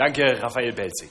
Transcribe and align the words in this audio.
Danke, 0.00 0.42
Raphael 0.42 0.72
Belzig. 0.72 1.10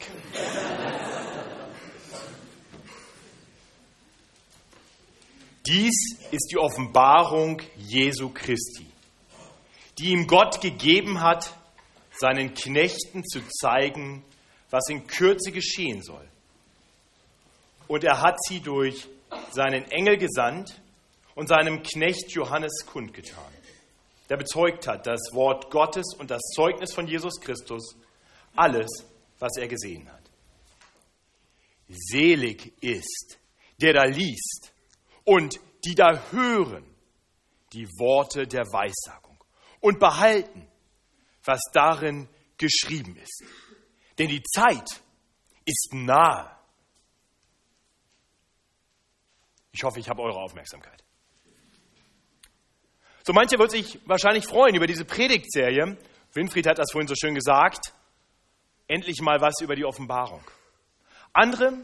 Dies 5.63 5.93
ist 6.31 6.47
die 6.51 6.57
Offenbarung 6.57 7.61
Jesu 7.77 8.29
Christi, 8.29 8.87
die 9.99 10.09
ihm 10.09 10.25
Gott 10.25 10.59
gegeben 10.59 11.21
hat, 11.21 11.55
seinen 12.17 12.55
Knechten 12.55 13.23
zu 13.23 13.41
zeigen, 13.61 14.25
was 14.71 14.89
in 14.89 15.05
Kürze 15.05 15.51
geschehen 15.51 16.01
soll. 16.01 16.27
Und 17.87 18.03
er 18.03 18.21
hat 18.21 18.43
sie 18.43 18.59
durch 18.59 19.07
seinen 19.51 19.83
Engel 19.91 20.17
gesandt 20.17 20.81
und 21.35 21.47
seinem 21.47 21.83
Knecht 21.83 22.31
Johannes 22.31 22.87
kundgetan, 22.87 23.53
der 24.29 24.37
bezeugt 24.37 24.87
hat, 24.87 25.05
das 25.05 25.29
Wort 25.33 25.69
Gottes 25.69 26.15
und 26.17 26.31
das 26.31 26.41
Zeugnis 26.55 26.91
von 26.91 27.05
Jesus 27.07 27.39
Christus, 27.39 27.95
alles, 28.55 28.89
was 29.39 29.57
er 29.57 29.67
gesehen 29.67 30.11
hat. 30.11 30.29
Selig 31.87 32.73
ist, 32.83 33.39
der 33.81 33.93
da 33.93 34.03
liest 34.03 34.73
und 35.23 35.59
die 35.85 35.95
da 35.95 36.31
hören 36.31 36.85
die 37.73 37.87
Worte 37.97 38.47
der 38.47 38.65
Weissagung 38.65 39.37
und 39.79 39.99
behalten, 39.99 40.67
was 41.43 41.61
darin 41.73 42.27
geschrieben 42.57 43.15
ist. 43.15 43.43
Denn 44.17 44.27
die 44.27 44.43
Zeit 44.43 45.01
ist 45.65 45.93
nahe. 45.93 46.55
Ich 49.71 49.83
hoffe, 49.83 49.99
ich 49.99 50.09
habe 50.09 50.21
eure 50.21 50.39
Aufmerksamkeit. 50.39 51.03
So 53.23 53.33
mancher 53.33 53.59
wird 53.59 53.71
sich 53.71 53.99
wahrscheinlich 54.05 54.45
freuen 54.45 54.75
über 54.75 54.87
diese 54.87 55.05
Predigtserie. 55.05 55.97
Winfried 56.33 56.67
hat 56.67 56.79
das 56.79 56.91
vorhin 56.91 57.07
so 57.07 57.15
schön 57.15 57.35
gesagt. 57.35 57.93
Endlich 58.89 59.21
mal 59.21 59.39
was 59.39 59.61
über 59.61 59.75
die 59.75 59.85
Offenbarung. 59.85 60.41
Andere 61.31 61.77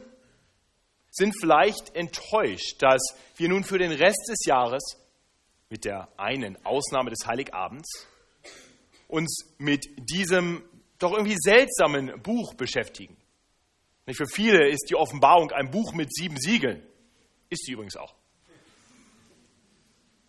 sind 1.12 1.39
vielleicht 1.39 1.95
enttäuscht, 1.95 2.81
dass 2.81 3.02
wir 3.38 3.47
nun 3.47 3.64
für 3.64 3.78
den 3.78 3.92
Rest 3.92 4.28
des 4.28 4.44
Jahres, 4.45 4.81
mit 5.70 5.86
der 5.86 6.09
einen 6.17 6.58
Ausnahme 6.66 7.12
des 7.12 7.28
Heiligabends, 7.28 8.08
uns 9.08 9.56
mit 9.59 9.86
diesem 10.09 10.64
doch 10.97 11.12
irgendwie 11.12 11.38
seltsamen 11.38 12.22
Buch 12.23 12.56
beschäftigen. 12.56 13.16
Für 14.12 14.25
viele 14.25 14.67
ist 14.67 14.90
die 14.90 14.95
Offenbarung 14.95 15.52
ein 15.52 15.69
Buch 15.69 15.94
mit 15.94 16.12
sieben 16.12 16.38
Siegeln. 16.38 16.81
Ist 17.50 17.66
sie 17.66 17.73
übrigens 17.73 17.97
auch. 17.97 18.16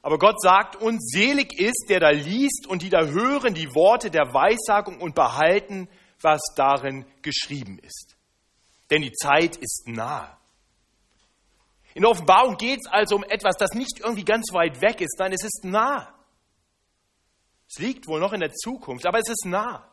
Aber 0.03 0.19
Gott 0.19 0.41
sagt 0.43 0.77
uns, 0.77 1.11
selig 1.11 1.59
ist, 1.59 1.87
der 1.89 2.01
da 2.01 2.11
liest 2.11 2.67
und 2.67 2.83
die 2.83 2.91
da 2.91 3.07
hören 3.07 3.55
die 3.55 3.75
Worte 3.75 4.11
der 4.11 4.35
Weissagung 4.35 5.01
und 5.01 5.15
behalten, 5.15 5.89
was 6.21 6.41
darin 6.55 7.05
geschrieben 7.23 7.79
ist. 7.79 8.17
Denn 8.91 9.03
die 9.03 9.13
Zeit 9.13 9.57
ist 9.57 9.85
nah. 9.87 10.39
In 11.95 12.03
der 12.03 12.11
Offenbarung 12.11 12.57
geht 12.57 12.81
es 12.81 12.87
also 12.91 13.17
um 13.17 13.25
etwas, 13.25 13.57
das 13.57 13.73
nicht 13.73 14.01
irgendwie 14.01 14.25
ganz 14.25 14.53
weit 14.53 14.81
weg 14.83 15.01
ist, 15.01 15.17
nein, 15.19 15.33
es 15.33 15.43
ist 15.43 15.65
nah. 15.65 16.13
Es 17.69 17.79
liegt 17.79 18.07
wohl 18.07 18.21
noch 18.21 18.33
in 18.33 18.41
der 18.41 18.53
Zukunft, 18.53 19.07
aber 19.07 19.19
es 19.19 19.29
ist 19.29 19.45
nah. 19.47 19.89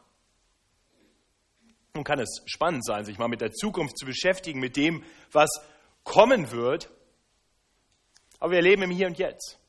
Nun 1.93 2.03
kann 2.03 2.19
es 2.19 2.41
spannend 2.45 2.85
sein, 2.85 3.05
sich 3.05 3.17
mal 3.17 3.27
mit 3.27 3.41
der 3.41 3.51
Zukunft 3.51 3.97
zu 3.97 4.05
beschäftigen, 4.05 4.59
mit 4.59 4.75
dem, 4.75 5.03
was 5.31 5.49
kommen 6.03 6.51
wird. 6.51 6.89
Aber 8.39 8.51
wir 8.51 8.61
leben 8.61 8.81
im 8.81 8.91
Hier 8.91 9.07
und 9.07 9.17
Jetzt. 9.17 9.59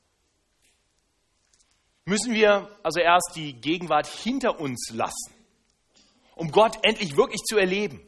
Müssen 2.06 2.34
wir 2.34 2.68
also 2.82 3.00
erst 3.00 3.32
die 3.34 3.54
Gegenwart 3.54 4.06
hinter 4.06 4.60
uns 4.60 4.90
lassen, 4.92 5.33
um 6.34 6.50
Gott 6.50 6.78
endlich 6.82 7.16
wirklich 7.16 7.42
zu 7.42 7.56
erleben? 7.56 8.00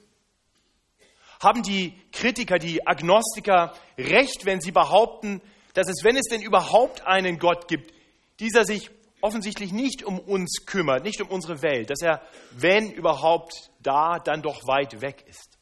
haben 1.42 1.62
die 1.62 1.94
Kritiker, 2.12 2.59
die 2.59 2.87
Agnostiker 2.87 3.75
recht, 3.98 4.44
wenn 4.44 4.60
sie 4.60 4.72
behaupten, 4.72 5.42
dass 5.75 5.88
es, 5.88 6.03
wenn 6.03 6.16
es 6.16 6.26
denn 6.31 6.42
überhaupt 6.42 7.06
einen 7.06 7.38
Gott 7.38 7.69
gibt, 7.69 7.92
dieser 8.41 8.65
sich 8.65 8.91
offensichtlich 9.20 9.72
nicht 9.72 10.04
um 10.04 10.19
uns 10.19 10.65
kümmert, 10.66 11.04
nicht 11.04 11.20
um 11.20 11.28
unsere 11.28 11.62
Welt, 11.62 11.91
dass 11.91 12.00
er, 12.00 12.22
wenn 12.53 12.91
überhaupt 12.91 13.70
da, 13.81 14.19
dann 14.19 14.42
doch 14.42 14.62
weit 14.66 15.00
weg 15.00 15.25
ist. 15.26 15.59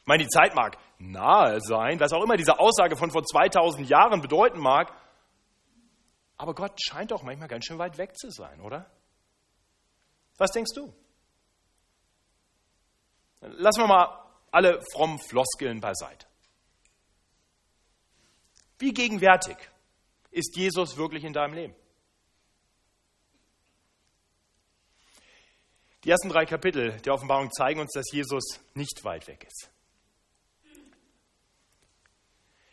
Ich 0.00 0.06
meine, 0.06 0.24
die 0.24 0.28
Zeit 0.28 0.54
mag 0.54 0.76
nahe 0.98 1.60
sein, 1.60 2.00
was 2.00 2.12
auch 2.12 2.22
immer 2.22 2.36
diese 2.36 2.58
Aussage 2.58 2.96
von 2.96 3.10
vor 3.10 3.24
2000 3.24 3.88
Jahren 3.88 4.20
bedeuten 4.20 4.60
mag, 4.60 4.92
aber 6.36 6.54
Gott 6.54 6.80
scheint 6.82 7.10
doch 7.10 7.22
manchmal 7.22 7.48
ganz 7.48 7.66
schön 7.66 7.78
weit 7.78 7.98
weg 7.98 8.16
zu 8.16 8.30
sein, 8.30 8.60
oder? 8.60 8.90
Was 10.38 10.50
denkst 10.52 10.72
du? 10.74 10.92
Lassen 13.40 13.80
wir 13.80 13.86
mal 13.86 14.26
alle 14.50 14.82
frommen 14.92 15.18
Floskeln 15.18 15.80
beiseite. 15.80 16.26
Wie 18.78 18.92
gegenwärtig 18.92 19.56
ist 20.30 20.56
Jesus 20.56 20.96
wirklich 20.96 21.24
in 21.24 21.32
deinem 21.32 21.54
Leben? 21.54 21.74
Die 26.04 26.10
ersten 26.10 26.30
drei 26.30 26.46
Kapitel 26.46 26.92
der 27.00 27.12
Offenbarung 27.12 27.50
zeigen 27.52 27.80
uns, 27.80 27.92
dass 27.92 28.10
Jesus 28.10 28.58
nicht 28.74 29.04
weit 29.04 29.26
weg 29.26 29.44
ist. 29.44 29.70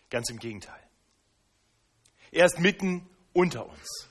Ganz 0.10 0.30
im 0.30 0.40
Gegenteil. 0.40 0.82
Er 2.32 2.46
ist 2.46 2.60
mitten 2.60 3.10
unter 3.34 3.68
uns. 3.68 4.10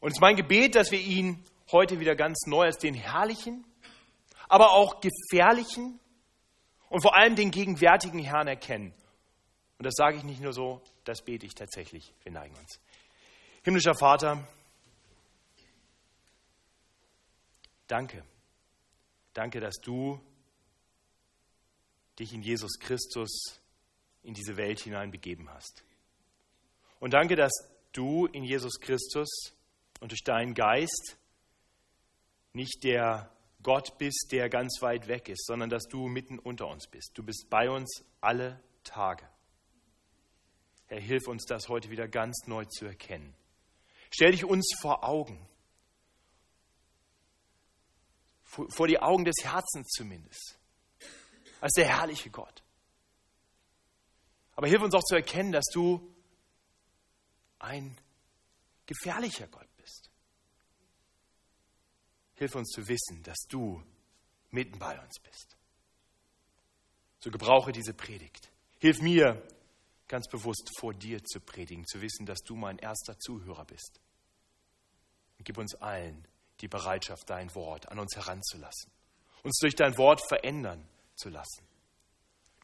Und 0.00 0.08
es 0.08 0.16
ist 0.16 0.20
mein 0.20 0.36
Gebet, 0.36 0.74
dass 0.74 0.90
wir 0.90 1.00
ihn 1.00 1.44
heute 1.70 2.00
wieder 2.00 2.14
ganz 2.14 2.46
neu 2.46 2.64
als 2.64 2.78
den 2.78 2.94
herrlichen, 2.94 3.66
aber 4.48 4.72
auch 4.72 5.00
gefährlichen 5.00 6.00
und 6.88 7.02
vor 7.02 7.16
allem 7.16 7.36
den 7.36 7.50
gegenwärtigen 7.50 8.18
Herrn 8.18 8.48
erkennen. 8.48 8.94
Und 9.78 9.84
das 9.84 9.94
sage 9.96 10.16
ich 10.16 10.24
nicht 10.24 10.40
nur 10.40 10.52
so, 10.52 10.80
das 11.04 11.22
bete 11.22 11.46
ich 11.46 11.54
tatsächlich. 11.54 12.14
Wir 12.22 12.32
neigen 12.32 12.54
uns. 12.56 12.80
Himmlischer 13.62 13.94
Vater, 13.94 14.46
danke. 17.86 18.24
Danke, 19.32 19.60
dass 19.60 19.76
du 19.82 20.20
dich 22.18 22.32
in 22.32 22.42
Jesus 22.42 22.78
Christus 22.78 23.60
in 24.22 24.34
diese 24.34 24.56
Welt 24.56 24.80
hinein 24.80 25.10
begeben 25.10 25.50
hast. 25.50 25.84
Und 27.00 27.12
danke, 27.12 27.36
dass 27.36 27.52
du 27.92 28.26
in 28.26 28.44
Jesus 28.44 28.80
Christus 28.80 29.28
und 30.00 30.12
durch 30.12 30.22
deinen 30.22 30.54
Geist 30.54 31.16
nicht 32.52 32.84
der 32.84 33.33
Gott 33.64 33.98
bist, 33.98 34.28
der 34.30 34.48
ganz 34.48 34.80
weit 34.82 35.08
weg 35.08 35.28
ist, 35.28 35.46
sondern 35.46 35.70
dass 35.70 35.88
du 35.88 36.06
mitten 36.06 36.38
unter 36.38 36.68
uns 36.68 36.86
bist. 36.86 37.12
Du 37.14 37.24
bist 37.24 37.48
bei 37.50 37.68
uns 37.68 38.04
alle 38.20 38.62
Tage. 38.84 39.28
Herr, 40.86 41.00
hilf 41.00 41.26
uns 41.26 41.46
das 41.46 41.68
heute 41.68 41.90
wieder 41.90 42.06
ganz 42.06 42.46
neu 42.46 42.66
zu 42.66 42.84
erkennen. 42.84 43.34
Stell 44.10 44.30
dich 44.30 44.44
uns 44.44 44.70
vor 44.80 45.02
Augen, 45.02 45.48
vor 48.44 48.86
die 48.86 49.00
Augen 49.00 49.24
des 49.24 49.36
Herzens 49.42 49.88
zumindest, 49.88 50.58
als 51.60 51.72
der 51.72 51.86
herrliche 51.86 52.30
Gott. 52.30 52.62
Aber 54.56 54.68
hilf 54.68 54.82
uns 54.82 54.94
auch 54.94 55.02
zu 55.02 55.16
erkennen, 55.16 55.50
dass 55.52 55.64
du 55.72 56.14
ein 57.58 57.98
gefährlicher 58.86 59.48
Gott 59.48 59.66
Hilf 62.44 62.56
uns 62.56 62.72
zu 62.72 62.86
wissen, 62.88 63.22
dass 63.22 63.38
du 63.48 63.82
mitten 64.50 64.78
bei 64.78 65.00
uns 65.00 65.18
bist. 65.18 65.56
So 67.20 67.30
gebrauche 67.30 67.72
diese 67.72 67.94
Predigt. 67.94 68.50
Hilf 68.80 69.00
mir, 69.00 69.42
ganz 70.08 70.28
bewusst 70.28 70.70
vor 70.78 70.92
dir 70.92 71.24
zu 71.24 71.40
predigen, 71.40 71.86
zu 71.86 72.02
wissen, 72.02 72.26
dass 72.26 72.40
du 72.40 72.54
mein 72.54 72.76
erster 72.76 73.18
Zuhörer 73.18 73.64
bist. 73.64 73.98
Und 75.38 75.46
gib 75.46 75.56
uns 75.56 75.74
allen 75.76 76.28
die 76.60 76.68
Bereitschaft, 76.68 77.30
dein 77.30 77.54
Wort 77.54 77.88
an 77.88 77.98
uns 77.98 78.14
heranzulassen, 78.14 78.92
uns 79.42 79.56
durch 79.60 79.74
dein 79.74 79.96
Wort 79.96 80.20
verändern 80.28 80.86
zu 81.16 81.30
lassen. 81.30 81.66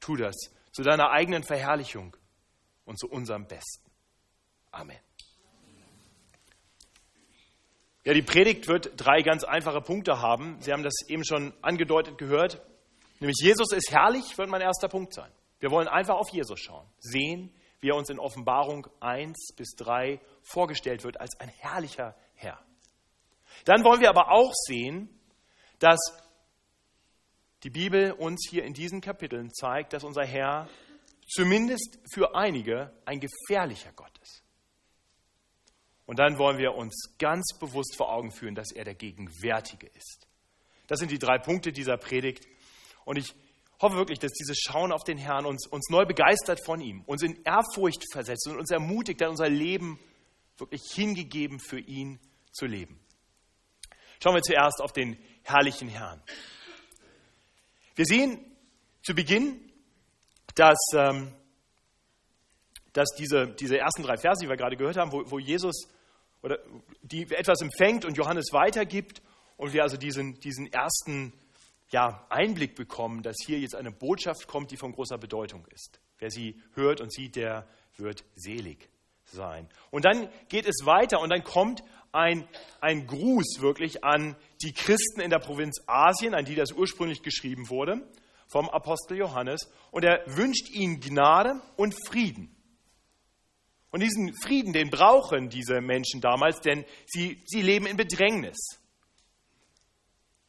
Tu 0.03 0.15
das 0.17 0.37
zu 0.73 0.83
deiner 0.83 1.09
eigenen 1.11 1.43
Verherrlichung 1.43 2.15
und 2.85 2.99
zu 2.99 3.09
unserem 3.09 3.47
Besten. 3.47 3.91
Amen. 4.73 5.00
Ja, 8.05 8.14
die 8.14 8.23
Predigt 8.23 8.67
wird 8.67 8.93
drei 8.97 9.20
ganz 9.20 9.44
einfache 9.44 9.82
Punkte 9.82 10.20
haben. 10.20 10.56
Sie 10.61 10.73
haben 10.73 10.82
das 10.82 10.94
eben 11.08 11.25
schon 11.25 11.52
angedeutet 11.61 12.17
gehört. 12.17 12.62
Nämlich 13.20 13.37
Jesus 13.43 13.73
ist 13.73 13.91
herrlich, 13.91 14.38
wird 14.38 14.49
mein 14.49 14.62
erster 14.62 14.88
Punkt 14.88 15.12
sein. 15.12 15.31
Wir 15.58 15.70
wollen 15.70 15.88
einfach 15.88 16.14
auf 16.14 16.31
Jesus 16.31 16.58
schauen, 16.58 16.87
sehen, 16.99 17.52
wie 17.81 17.91
er 17.91 17.97
uns 17.97 18.08
in 18.08 18.19
Offenbarung 18.19 18.87
1 19.00 19.55
bis 19.56 19.75
3 19.76 20.19
vorgestellt 20.43 21.05
wird 21.05 21.20
als 21.20 21.38
ein 21.38 21.50
herrlicher 21.50 22.17
Herr. 22.35 22.58
Dann 23.67 23.85
wollen 23.85 24.00
wir 24.00 24.08
aber 24.08 24.31
auch 24.31 24.52
sehen, 24.55 25.11
dass 25.79 25.99
die 27.62 27.70
Bibel 27.70 28.12
uns 28.12 28.49
hier 28.49 28.64
in 28.64 28.73
diesen 28.73 29.02
Kapiteln 29.02 29.52
zeigt, 29.52 29.93
dass 29.93 30.05
unser 30.05 30.25
Herr 30.25 30.69
zumindest 31.29 31.99
für 32.12 32.35
einige 32.35 32.93
ein 33.05 33.20
gefährlicher 33.20 33.93
Gott 33.93 34.17
ist. 34.23 34.43
Und 36.11 36.19
dann 36.19 36.39
wollen 36.39 36.59
wir 36.59 36.75
uns 36.75 37.17
ganz 37.21 37.57
bewusst 37.61 37.95
vor 37.97 38.12
Augen 38.12 38.33
führen, 38.33 38.57
dass 38.57 38.73
er 38.73 38.83
der 38.83 38.97
Gegenwärtige 38.97 39.87
ist. 39.87 40.27
Das 40.89 40.99
sind 40.99 41.12
die 41.12 41.21
drei 41.21 41.39
Punkte 41.39 41.71
dieser 41.71 41.97
Predigt. 41.99 42.49
Und 43.05 43.17
ich 43.17 43.33
hoffe 43.81 43.95
wirklich, 43.95 44.19
dass 44.19 44.33
dieses 44.33 44.59
Schauen 44.59 44.91
auf 44.91 45.05
den 45.05 45.19
Herrn 45.19 45.47
uns, 45.47 45.69
uns 45.69 45.89
neu 45.89 46.07
begeistert 46.07 46.65
von 46.67 46.81
ihm, 46.81 47.03
uns 47.03 47.23
in 47.23 47.41
Ehrfurcht 47.45 48.03
versetzt 48.12 48.49
und 48.49 48.59
uns 48.59 48.73
ermutigt, 48.73 49.21
dann 49.21 49.31
unser 49.31 49.49
Leben 49.49 50.01
wirklich 50.59 50.83
hingegeben 50.93 51.61
für 51.61 51.79
ihn 51.79 52.19
zu 52.51 52.67
leben. 52.67 52.99
Schauen 54.21 54.35
wir 54.35 54.43
zuerst 54.43 54.81
auf 54.81 54.93
den 54.93 55.17
herrlichen 55.45 55.87
Herrn. 55.87 56.21
Wir 57.95 58.05
sehen 58.05 58.45
zu 59.05 59.15
Beginn, 59.15 59.61
dass, 60.57 60.81
ähm, 60.93 61.33
dass 62.95 63.11
diese, 63.17 63.47
diese 63.47 63.79
ersten 63.79 64.03
drei 64.03 64.17
Verse, 64.17 64.43
die 64.43 64.49
wir 64.49 64.57
gerade 64.57 64.77
gehört 64.77 64.97
haben, 64.97 65.12
wo, 65.12 65.23
wo 65.31 65.39
Jesus 65.39 65.87
oder 66.42 66.58
die 67.02 67.22
etwas 67.31 67.60
empfängt 67.60 68.04
und 68.04 68.16
Johannes 68.16 68.52
weitergibt 68.52 69.22
und 69.56 69.72
wir 69.72 69.82
also 69.82 69.96
diesen, 69.96 70.40
diesen 70.40 70.72
ersten 70.72 71.32
ja, 71.90 72.25
Einblick 72.28 72.75
bekommen, 72.75 73.22
dass 73.22 73.37
hier 73.44 73.58
jetzt 73.58 73.75
eine 73.75 73.90
Botschaft 73.90 74.46
kommt, 74.46 74.70
die 74.70 74.76
von 74.76 74.92
großer 74.92 75.19
Bedeutung 75.19 75.66
ist. 75.75 76.00
Wer 76.19 76.31
sie 76.31 76.60
hört 76.75 77.00
und 77.00 77.12
sieht, 77.12 77.37
der 77.37 77.66
wird 77.96 78.25
selig 78.34 78.88
sein. 79.25 79.69
Und 79.90 80.04
dann 80.04 80.28
geht 80.48 80.66
es 80.66 80.87
weiter 80.87 81.20
und 81.20 81.31
dann 81.31 81.44
kommt 81.44 81.82
ein, 82.12 82.48
ein 82.81 83.06
Gruß 83.06 83.60
wirklich 83.60 84.04
an 84.04 84.37
die 84.62 84.72
Christen 84.72 85.20
in 85.20 85.31
der 85.31 85.38
Provinz 85.38 85.82
Asien, 85.87 86.34
an 86.34 86.44
die 86.44 86.54
das 86.54 86.72
ursprünglich 86.72 87.22
geschrieben 87.22 87.69
wurde, 87.69 88.00
vom 88.48 88.69
Apostel 88.69 89.16
Johannes. 89.16 89.70
Und 89.90 90.04
er 90.04 90.22
wünscht 90.26 90.70
ihnen 90.70 91.00
Gnade 91.00 91.60
und 91.76 91.94
Frieden. 92.06 92.54
Und 93.90 94.00
diesen 94.00 94.32
Frieden, 94.42 94.72
den 94.72 94.90
brauchen 94.90 95.48
diese 95.48 95.81
Menschen 95.81 96.20
damals, 96.20 96.60
denn 96.60 96.84
sie, 97.06 97.42
sie 97.44 97.62
leben 97.62 97.87
in 97.87 97.96
Bedrängnis. 97.96 98.58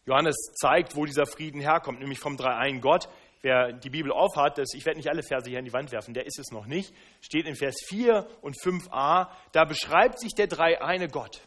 Johannes 0.05 0.35
zeigt, 0.59 0.95
wo 0.95 1.05
dieser 1.05 1.25
Frieden 1.25 1.61
herkommt, 1.61 1.99
nämlich 1.99 2.19
vom 2.19 2.37
dreieinen 2.37 2.81
Gott. 2.81 3.07
Wer 3.41 3.73
die 3.73 3.89
Bibel 3.89 4.11
aufhat, 4.11 4.59
das, 4.59 4.73
ich 4.75 4.85
werde 4.85 4.97
nicht 4.97 5.09
alle 5.09 5.23
Verse 5.23 5.49
hier 5.49 5.57
an 5.57 5.65
die 5.65 5.73
Wand 5.73 5.91
werfen, 5.91 6.13
der 6.13 6.27
ist 6.27 6.37
es 6.37 6.51
noch 6.51 6.67
nicht, 6.67 6.93
steht 7.21 7.47
in 7.47 7.55
Vers 7.55 7.75
4 7.87 8.27
und 8.41 8.55
5a, 8.55 9.29
da 9.51 9.65
beschreibt 9.65 10.19
sich 10.19 10.33
der 10.33 10.45
dreieine 10.45 11.07
Gott. 11.07 11.41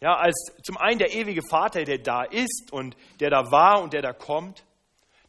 Ja, 0.00 0.14
als 0.16 0.34
zum 0.62 0.78
einen 0.78 0.98
der 0.98 1.12
ewige 1.12 1.42
Vater, 1.42 1.84
der 1.84 1.98
da 1.98 2.22
ist 2.22 2.72
und 2.72 2.96
der 3.20 3.28
da 3.28 3.50
war 3.50 3.82
und 3.82 3.92
der 3.92 4.00
da 4.00 4.14
kommt. 4.14 4.64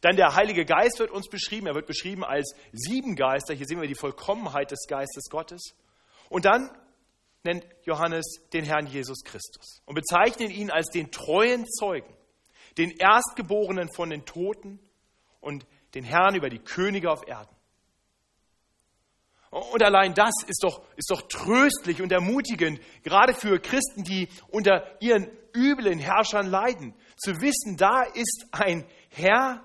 Dann 0.00 0.16
der 0.16 0.34
Heilige 0.34 0.64
Geist 0.64 0.98
wird 0.98 1.10
uns 1.10 1.28
beschrieben. 1.28 1.66
Er 1.66 1.74
wird 1.74 1.86
beschrieben 1.86 2.24
als 2.24 2.54
sieben 2.72 3.14
Geister. 3.14 3.52
Hier 3.52 3.66
sehen 3.66 3.80
wir 3.80 3.86
die 3.86 3.94
Vollkommenheit 3.94 4.70
des 4.70 4.86
Geistes 4.88 5.28
Gottes. 5.28 5.74
Und 6.32 6.46
dann 6.46 6.70
nennt 7.44 7.66
Johannes 7.84 8.24
den 8.54 8.64
Herrn 8.64 8.86
Jesus 8.86 9.22
Christus 9.22 9.82
und 9.84 9.94
bezeichnet 9.94 10.50
ihn 10.50 10.70
als 10.70 10.88
den 10.88 11.10
treuen 11.10 11.66
Zeugen, 11.66 12.10
den 12.78 12.90
Erstgeborenen 12.90 13.92
von 13.94 14.08
den 14.08 14.24
Toten 14.24 14.80
und 15.42 15.66
den 15.94 16.04
Herrn 16.04 16.34
über 16.34 16.48
die 16.48 16.58
Könige 16.58 17.10
auf 17.10 17.28
Erden. 17.28 17.54
Und 19.50 19.82
allein 19.82 20.14
das 20.14 20.32
ist 20.46 20.64
doch, 20.64 20.82
ist 20.96 21.10
doch 21.10 21.20
tröstlich 21.28 22.00
und 22.00 22.10
ermutigend, 22.10 22.80
gerade 23.02 23.34
für 23.34 23.60
Christen, 23.60 24.02
die 24.02 24.28
unter 24.48 24.86
ihren 25.02 25.28
üblen 25.54 25.98
Herrschern 25.98 26.46
leiden, 26.46 26.94
zu 27.18 27.42
wissen, 27.42 27.76
da 27.76 28.04
ist 28.04 28.46
ein 28.52 28.86
Herr, 29.10 29.62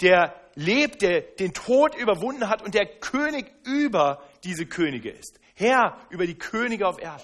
der 0.00 0.34
lebt, 0.56 1.02
der 1.02 1.20
den 1.20 1.54
Tod 1.54 1.94
überwunden 1.94 2.48
hat 2.48 2.62
und 2.62 2.74
der 2.74 2.98
König 2.98 3.52
über 3.64 4.24
diese 4.42 4.66
Könige 4.66 5.10
ist. 5.10 5.38
Herr 5.54 5.98
über 6.10 6.26
die 6.26 6.36
Könige 6.36 6.86
auf 6.86 7.00
Erden. 7.00 7.22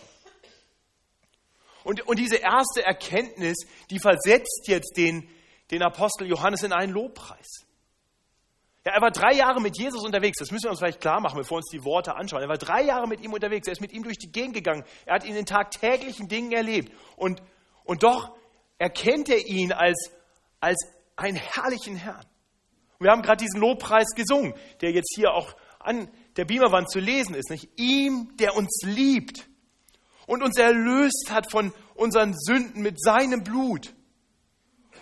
Und, 1.85 2.07
und 2.07 2.19
diese 2.19 2.37
erste 2.37 2.85
Erkenntnis, 2.85 3.57
die 3.91 3.99
versetzt 3.99 4.65
jetzt 4.67 4.97
den, 4.97 5.29
den 5.71 5.83
Apostel 5.83 6.27
Johannes 6.27 6.63
in 6.63 6.73
einen 6.73 6.93
Lobpreis. 6.93 7.67
Ja, 8.85 8.93
er 8.93 9.03
war 9.03 9.11
drei 9.11 9.35
Jahre 9.35 9.61
mit 9.61 9.77
Jesus 9.79 10.05
unterwegs. 10.05 10.39
Das 10.39 10.51
müssen 10.51 10.65
wir 10.65 10.71
uns 10.71 10.79
vielleicht 10.79 11.01
klar 11.01 11.21
machen, 11.21 11.37
bevor 11.37 11.57
wir 11.57 11.63
uns 11.63 11.71
die 11.71 11.85
Worte 11.85 12.15
anschauen. 12.15 12.43
Er 12.43 12.49
war 12.49 12.57
drei 12.57 12.83
Jahre 12.83 13.07
mit 13.07 13.21
ihm 13.21 13.33
unterwegs. 13.33 13.67
Er 13.67 13.73
ist 13.73 13.81
mit 13.81 13.93
ihm 13.93 14.03
durch 14.03 14.19
die 14.19 14.33
Gegend 14.33 14.55
gegangen. 14.55 14.85
Er 15.05 15.17
hat 15.17 15.25
ihn 15.25 15.37
in 15.37 15.45
tagtäglichen 15.45 16.29
Dingen 16.29 16.53
erlebt. 16.53 16.93
Und, 17.17 17.43
und 17.85 18.03
doch 18.03 18.35
erkennt 18.79 19.29
er 19.29 19.47
ihn 19.47 19.73
als, 19.73 20.11
als 20.61 20.79
einen 21.17 21.37
herrlichen 21.37 21.97
Herrn. 21.97 22.25
Und 22.99 23.05
wir 23.05 23.11
haben 23.11 23.23
gerade 23.23 23.45
diesen 23.45 23.61
Lobpreis 23.61 24.09
gesungen, 24.15 24.55
der 24.81 24.93
jetzt 24.93 25.15
hier 25.15 25.33
auch 25.33 25.55
an 25.79 26.11
der 26.37 26.45
Beamerwand 26.45 26.91
zu 26.91 27.01
lesen 27.01 27.35
ist. 27.35 27.51
Nicht? 27.51 27.69
Ihm, 27.77 28.37
der 28.39 28.57
uns 28.57 28.81
liebt 28.85 29.49
und 30.27 30.43
uns 30.43 30.59
erlöst 30.59 31.29
hat 31.31 31.51
von 31.51 31.73
unseren 31.95 32.35
Sünden 32.37 32.83
mit 32.83 33.03
seinem 33.03 33.43
Blut 33.43 33.93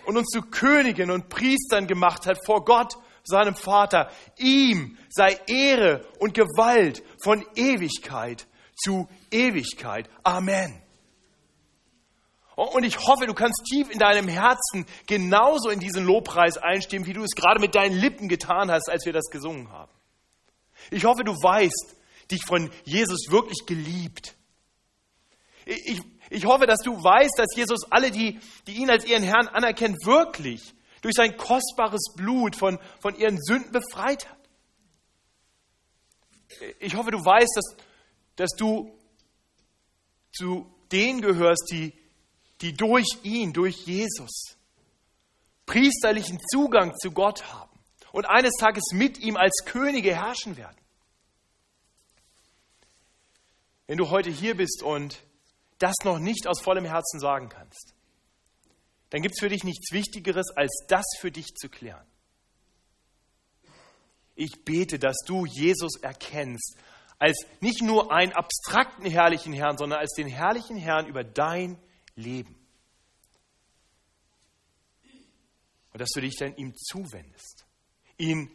und 0.05 0.17
uns 0.17 0.27
zu 0.27 0.41
Königen 0.41 1.11
und 1.11 1.29
Priestern 1.29 1.87
gemacht 1.87 2.25
hat 2.25 2.39
vor 2.45 2.65
Gott 2.65 2.95
seinem 3.23 3.55
Vater. 3.55 4.09
Ihm 4.37 4.97
sei 5.09 5.39
Ehre 5.47 6.05
und 6.19 6.33
Gewalt 6.33 7.03
von 7.23 7.45
Ewigkeit 7.55 8.47
zu 8.75 9.07
Ewigkeit. 9.29 10.09
Amen. 10.23 10.81
Und 12.55 12.83
ich 12.83 12.97
hoffe, 12.99 13.25
du 13.25 13.33
kannst 13.33 13.63
tief 13.71 13.89
in 13.89 13.99
deinem 13.99 14.27
Herzen 14.27 14.85
genauso 15.07 15.69
in 15.69 15.79
diesen 15.79 16.05
Lobpreis 16.05 16.57
einstimmen, 16.57 17.05
wie 17.05 17.13
du 17.13 17.23
es 17.23 17.35
gerade 17.35 17.59
mit 17.61 17.73
deinen 17.73 17.97
Lippen 17.97 18.27
getan 18.27 18.69
hast, 18.69 18.89
als 18.89 19.05
wir 19.05 19.13
das 19.13 19.29
gesungen 19.31 19.71
haben. 19.71 19.91
Ich 20.91 21.05
hoffe, 21.05 21.23
du 21.23 21.33
weißt, 21.33 21.95
dich 22.31 22.43
von 22.45 22.71
Jesus 22.85 23.29
wirklich 23.29 23.65
geliebt. 23.65 24.35
Ich, 25.65 26.01
ich 26.29 26.45
hoffe, 26.45 26.65
dass 26.65 26.79
du 26.81 26.91
weißt, 26.91 27.37
dass 27.37 27.55
Jesus 27.55 27.91
alle, 27.91 28.11
die, 28.11 28.39
die 28.67 28.73
ihn 28.73 28.89
als 28.89 29.05
ihren 29.05 29.23
Herrn 29.23 29.47
anerkennen, 29.47 29.95
wirklich 30.03 30.73
durch 31.01 31.15
sein 31.15 31.37
kostbares 31.37 32.13
Blut 32.15 32.55
von, 32.55 32.79
von 32.99 33.15
ihren 33.15 33.41
Sünden 33.41 33.71
befreit 33.71 34.29
hat. 34.29 34.37
Ich 36.79 36.95
hoffe, 36.95 37.11
du 37.11 37.19
weißt, 37.19 37.55
dass, 37.55 37.85
dass 38.35 38.51
du 38.57 38.91
zu 40.31 40.69
denen 40.91 41.21
gehörst, 41.21 41.69
die, 41.71 41.93
die 42.61 42.73
durch 42.73 43.07
ihn, 43.23 43.53
durch 43.53 43.85
Jesus, 43.85 44.57
priesterlichen 45.65 46.39
Zugang 46.51 46.95
zu 46.97 47.11
Gott 47.11 47.43
haben 47.53 47.68
und 48.11 48.25
eines 48.25 48.53
Tages 48.59 48.83
mit 48.91 49.19
ihm 49.19 49.37
als 49.37 49.63
Könige 49.65 50.15
herrschen 50.15 50.57
werden. 50.57 50.77
Wenn 53.87 53.97
du 53.97 54.09
heute 54.09 54.29
hier 54.29 54.55
bist 54.55 54.83
und 54.83 55.23
das 55.79 55.95
noch 56.03 56.19
nicht 56.19 56.47
aus 56.47 56.61
vollem 56.61 56.85
Herzen 56.85 57.19
sagen 57.19 57.49
kannst, 57.49 57.93
dann 59.09 59.21
gibt 59.21 59.35
es 59.35 59.39
für 59.39 59.49
dich 59.49 59.63
nichts 59.63 59.91
Wichtigeres, 59.91 60.51
als 60.55 60.85
das 60.87 61.05
für 61.19 61.31
dich 61.31 61.55
zu 61.55 61.69
klären. 61.69 62.05
Ich 64.35 64.63
bete, 64.63 64.99
dass 64.99 65.17
du 65.25 65.45
Jesus 65.45 65.95
erkennst 66.01 66.77
als 67.17 67.45
nicht 67.59 67.81
nur 67.81 68.11
einen 68.11 68.31
abstrakten 68.31 69.05
herrlichen 69.05 69.51
Herrn, 69.51 69.77
sondern 69.77 69.99
als 69.99 70.13
den 70.13 70.27
herrlichen 70.27 70.77
Herrn 70.77 71.05
über 71.05 71.23
dein 71.23 71.77
Leben. 72.15 72.55
Und 75.91 75.99
dass 75.99 76.09
du 76.13 76.21
dich 76.21 76.37
dann 76.37 76.55
ihm 76.55 76.73
zuwendest, 76.75 77.65
ihn 78.19 78.51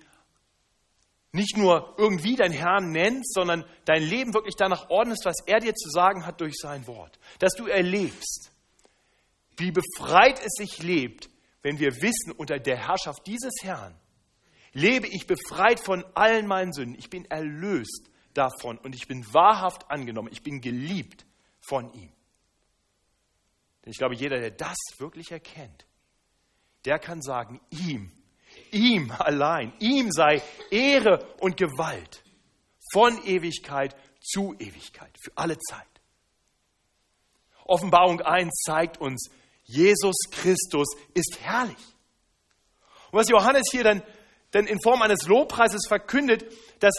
nicht 1.32 1.56
nur 1.56 1.94
irgendwie 1.98 2.36
dein 2.36 2.52
Herrn 2.52 2.92
nennst, 2.92 3.34
sondern 3.34 3.64
dein 3.84 4.02
Leben 4.02 4.34
wirklich 4.34 4.54
danach 4.56 4.88
ordnest, 4.88 5.24
was 5.24 5.36
er 5.46 5.58
dir 5.58 5.74
zu 5.74 5.90
sagen 5.90 6.24
hat 6.24 6.40
durch 6.40 6.54
sein 6.56 6.86
Wort. 6.86 7.18
Dass 7.40 7.54
du 7.54 7.66
erlebst, 7.66 8.52
wie 9.56 9.72
befreit 9.72 10.38
es 10.38 10.52
sich 10.56 10.80
lebt, 10.82 11.28
wenn 11.62 11.80
wir 11.80 12.00
wissen, 12.02 12.30
unter 12.36 12.60
der 12.60 12.76
Herrschaft 12.76 13.26
dieses 13.26 13.54
Herrn 13.62 13.96
lebe 14.74 15.06
ich 15.08 15.26
befreit 15.26 15.80
von 15.80 16.04
allen 16.14 16.46
meinen 16.46 16.72
Sünden. 16.72 16.98
Ich 16.98 17.10
bin 17.10 17.24
erlöst 17.24 18.10
davon 18.34 18.78
und 18.78 18.94
ich 18.94 19.08
bin 19.08 19.24
wahrhaft 19.32 19.90
angenommen. 19.90 20.28
Ich 20.30 20.42
bin 20.42 20.60
geliebt 20.60 21.24
von 21.60 21.92
ihm. 21.94 22.12
Denn 23.84 23.90
ich 23.90 23.98
glaube, 23.98 24.14
jeder, 24.14 24.38
der 24.38 24.50
das 24.50 24.76
wirklich 24.98 25.30
erkennt, 25.30 25.86
der 26.84 26.98
kann 26.98 27.22
sagen, 27.22 27.60
ihm, 27.70 28.12
ihm 28.74 29.10
allein, 29.10 29.72
ihm 29.78 30.10
sei 30.10 30.42
Ehre 30.70 31.26
und 31.40 31.56
Gewalt 31.56 32.22
von 32.92 33.24
Ewigkeit 33.24 33.96
zu 34.20 34.54
Ewigkeit, 34.58 35.10
für 35.22 35.32
alle 35.36 35.58
Zeit. 35.58 35.86
Offenbarung 37.64 38.20
1 38.20 38.52
zeigt 38.66 39.00
uns, 39.00 39.30
Jesus 39.64 40.16
Christus 40.30 40.88
ist 41.14 41.38
herrlich. 41.40 41.76
Und 43.10 43.20
was 43.20 43.28
Johannes 43.28 43.64
hier 43.70 43.84
dann, 43.84 44.02
dann 44.50 44.66
in 44.66 44.80
Form 44.82 45.00
eines 45.02 45.26
Lobpreises 45.26 45.86
verkündet, 45.88 46.44
das, 46.80 46.92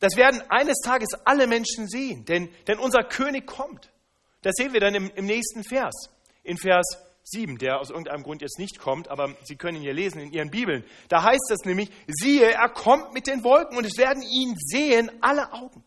das 0.00 0.16
werden 0.16 0.42
eines 0.48 0.78
Tages 0.84 1.10
alle 1.24 1.46
Menschen 1.46 1.88
sehen, 1.88 2.24
denn, 2.24 2.48
denn 2.66 2.78
unser 2.78 3.04
König 3.04 3.46
kommt. 3.46 3.90
Das 4.42 4.54
sehen 4.56 4.72
wir 4.72 4.80
dann 4.80 4.94
im, 4.94 5.10
im 5.14 5.26
nächsten 5.26 5.62
Vers, 5.62 5.94
in 6.42 6.58
Vers 6.58 6.98
7, 7.24 7.58
der 7.58 7.80
aus 7.80 7.90
irgendeinem 7.90 8.22
Grund 8.22 8.42
jetzt 8.42 8.58
nicht 8.58 8.78
kommt, 8.78 9.08
aber 9.08 9.34
Sie 9.44 9.56
können 9.56 9.76
ihn 9.76 9.82
hier 9.82 9.94
lesen 9.94 10.20
in 10.20 10.32
Ihren 10.32 10.50
Bibeln. 10.50 10.84
Da 11.08 11.22
heißt 11.22 11.50
es 11.50 11.64
nämlich, 11.64 11.90
siehe, 12.08 12.50
er 12.52 12.68
kommt 12.68 13.14
mit 13.14 13.26
den 13.26 13.44
Wolken 13.44 13.76
und 13.76 13.84
es 13.84 13.96
werden 13.96 14.22
ihn 14.22 14.54
sehen 14.56 15.10
alle 15.20 15.52
Augen. 15.52 15.84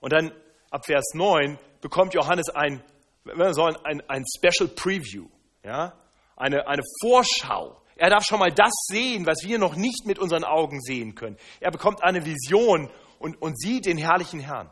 Und 0.00 0.12
dann 0.12 0.32
ab 0.70 0.86
Vers 0.86 1.12
9 1.14 1.58
bekommt 1.80 2.14
Johannes 2.14 2.48
ein, 2.50 2.82
wir 3.24 3.54
sagen, 3.54 3.76
ein, 3.84 4.02
ein 4.08 4.24
Special 4.36 4.68
Preview. 4.68 5.28
Ja? 5.62 5.94
Eine, 6.36 6.66
eine 6.66 6.82
Vorschau. 7.00 7.80
Er 7.96 8.10
darf 8.10 8.24
schon 8.24 8.40
mal 8.40 8.52
das 8.52 8.72
sehen, 8.88 9.24
was 9.24 9.44
wir 9.44 9.58
noch 9.58 9.76
nicht 9.76 10.04
mit 10.04 10.18
unseren 10.18 10.44
Augen 10.44 10.80
sehen 10.80 11.14
können. 11.14 11.36
Er 11.60 11.70
bekommt 11.70 12.02
eine 12.02 12.24
Vision 12.24 12.90
und, 13.18 13.40
und 13.40 13.58
sieht 13.58 13.86
den 13.86 13.98
herrlichen 13.98 14.40
Herrn. 14.40 14.70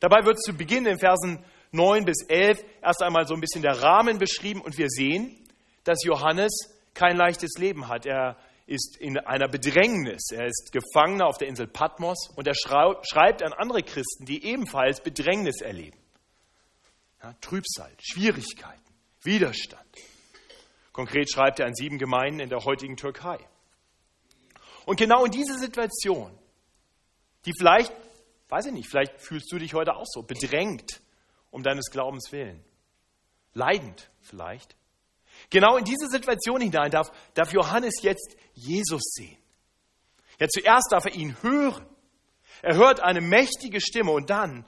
Dabei 0.00 0.24
wird 0.24 0.40
zu 0.40 0.54
Beginn 0.54 0.86
in 0.86 0.98
Versen 0.98 1.44
9 1.74 2.04
bis 2.04 2.24
11 2.28 2.64
erst 2.82 3.02
einmal 3.02 3.26
so 3.26 3.34
ein 3.34 3.40
bisschen 3.40 3.62
der 3.62 3.82
Rahmen 3.82 4.18
beschrieben 4.18 4.60
und 4.60 4.78
wir 4.78 4.88
sehen, 4.88 5.36
dass 5.82 6.04
Johannes 6.04 6.52
kein 6.94 7.16
leichtes 7.16 7.58
Leben 7.58 7.88
hat. 7.88 8.06
Er 8.06 8.36
ist 8.66 8.96
in 8.96 9.18
einer 9.18 9.48
Bedrängnis. 9.48 10.30
Er 10.30 10.46
ist 10.46 10.70
Gefangener 10.72 11.26
auf 11.26 11.36
der 11.36 11.48
Insel 11.48 11.66
Patmos 11.66 12.30
und 12.36 12.46
er 12.46 12.54
schreibt 12.54 13.42
an 13.42 13.52
andere 13.52 13.82
Christen, 13.82 14.24
die 14.24 14.44
ebenfalls 14.44 15.02
Bedrängnis 15.02 15.60
erleben. 15.60 15.98
Ja, 17.22 17.34
Trübsal, 17.40 17.92
Schwierigkeiten, 18.00 18.94
Widerstand. 19.22 19.82
Konkret 20.92 21.30
schreibt 21.30 21.58
er 21.58 21.66
an 21.66 21.74
sieben 21.74 21.98
Gemeinden 21.98 22.40
in 22.40 22.48
der 22.48 22.64
heutigen 22.64 22.96
Türkei. 22.96 23.38
Und 24.86 24.96
genau 24.96 25.24
in 25.24 25.32
diese 25.32 25.58
Situation, 25.58 26.30
die 27.46 27.52
vielleicht, 27.58 27.92
weiß 28.48 28.66
ich 28.66 28.72
nicht, 28.72 28.88
vielleicht 28.88 29.20
fühlst 29.20 29.50
du 29.50 29.58
dich 29.58 29.74
heute 29.74 29.96
auch 29.96 30.06
so, 30.06 30.22
bedrängt 30.22 31.00
um 31.54 31.62
deines 31.62 31.90
Glaubens 31.90 32.32
willen, 32.32 32.62
leidend 33.54 34.10
vielleicht, 34.20 34.76
Genau 35.50 35.76
in 35.76 35.84
diese 35.84 36.08
Situation 36.08 36.60
hinein 36.60 36.90
darf, 36.90 37.10
darf 37.34 37.52
Johannes 37.52 37.94
jetzt 38.02 38.36
Jesus 38.54 39.02
sehen. 39.14 39.36
Ja, 40.38 40.48
zuerst 40.48 40.88
darf 40.90 41.04
er 41.04 41.14
ihn 41.14 41.36
hören. 41.42 41.86
Er 42.62 42.76
hört 42.76 43.00
eine 43.00 43.20
mächtige 43.20 43.80
Stimme 43.80 44.12
und 44.12 44.30
dann 44.30 44.64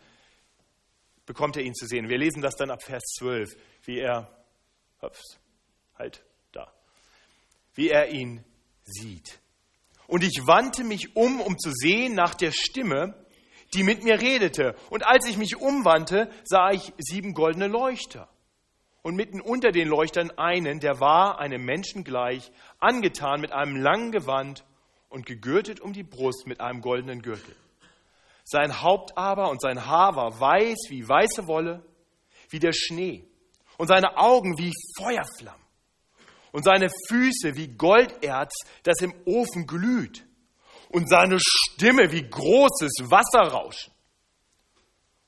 bekommt 1.25 1.57
er 1.57 1.63
ihn 1.63 1.75
zu 1.75 1.87
sehen. 1.87 2.09
Wir 2.09 2.19
lesen 2.19 2.43
das 2.43 2.55
dann 2.57 2.71
ab 2.71 2.83
Vers 2.83 3.03
12, 3.19 3.57
wie 3.85 3.99
er, 3.99 4.31
ups, 5.01 5.39
halt 5.99 6.23
da, 6.53 6.73
wie 7.75 7.89
er 7.89 8.11
ihn 8.11 8.45
sieht. 8.85 9.41
Und 10.07 10.23
ich 10.23 10.47
wandte 10.47 10.85
mich 10.85 11.17
um, 11.17 11.41
um 11.41 11.59
zu 11.59 11.73
sehen 11.73 12.15
nach 12.15 12.35
der 12.35 12.53
Stimme, 12.53 13.26
die 13.75 13.83
mit 13.83 14.03
mir 14.05 14.21
redete. 14.21 14.75
Und 14.91 15.07
als 15.07 15.29
ich 15.29 15.37
mich 15.37 15.57
umwandte, 15.57 16.31
sah 16.45 16.71
ich 16.71 16.93
sieben 16.99 17.35
goldene 17.35 17.67
Leuchter 17.67 18.29
und 19.03 19.15
mitten 19.15 19.41
unter 19.41 19.71
den 19.71 19.87
Leuchtern 19.87 20.33
einen, 20.37 20.81
der 20.81 20.99
war 20.99 21.39
einem 21.39 21.65
Menschen 21.65 22.03
gleich, 22.03 22.51
angetan 22.81 23.41
mit 23.41 23.53
einem 23.53 23.77
langen 23.77 24.11
Gewand 24.11 24.65
und 25.09 25.27
gegürtet 25.27 25.81
um 25.81 25.93
die 25.93 26.03
Brust 26.03 26.47
mit 26.47 26.61
einem 26.61 26.81
goldenen 26.81 27.23
Gürtel. 27.23 27.55
Sein 28.45 28.83
Haupt 28.83 29.17
aber 29.17 29.51
und 29.51 29.61
sein 29.61 29.87
Haar 29.87 30.17
war 30.17 30.41
weiß 30.41 30.87
wie 30.89 31.09
weiße 31.09 31.47
Wolle, 31.47 31.85
wie 32.51 32.59
der 32.59 32.73
Schnee, 32.73 33.25
und 33.79 33.89
seine 33.89 34.17
Augen 34.17 34.59
wie 34.59 34.73
Feuerflammen, 34.99 35.65
und 36.53 36.65
seine 36.65 36.89
Füße 37.09 37.55
wie 37.57 37.69
Golderz, 37.69 38.55
das 38.83 39.01
im 39.03 39.15
Ofen 39.25 39.67
glüht, 39.67 40.27
und 40.89 41.09
seine 41.09 41.39
Stimme 41.41 42.13
wie 42.13 42.29
großes 42.29 43.11
Wasserrauschen. 43.11 43.93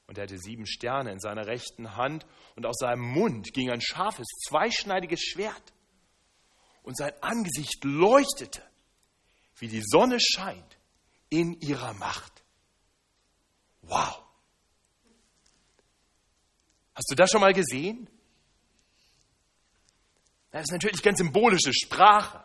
Und 0.06 0.16
er 0.16 0.24
hatte 0.24 0.38
sieben 0.38 0.66
Sterne 0.66 1.12
in 1.12 1.20
seiner 1.20 1.46
rechten 1.46 1.96
Hand 1.96 2.24
und 2.56 2.64
aus 2.64 2.76
seinem 2.78 3.02
Mund 3.02 3.52
ging 3.52 3.70
ein 3.70 3.82
scharfes, 3.82 4.26
zweischneidiges 4.48 5.20
Schwert. 5.20 5.72
Und 6.82 6.96
sein 6.96 7.12
Angesicht 7.20 7.84
leuchtete, 7.84 8.62
wie 9.58 9.68
die 9.68 9.82
Sonne 9.84 10.18
scheint 10.18 10.78
in 11.28 11.60
ihrer 11.60 11.92
Macht. 11.92 12.32
Wow. 13.82 14.22
Hast 16.94 17.10
du 17.10 17.14
das 17.14 17.30
schon 17.30 17.42
mal 17.42 17.52
gesehen? 17.52 18.08
Das 20.50 20.62
ist 20.62 20.72
natürlich 20.72 21.02
ganz 21.02 21.18
symbolische 21.18 21.72
Sprache. 21.74 22.42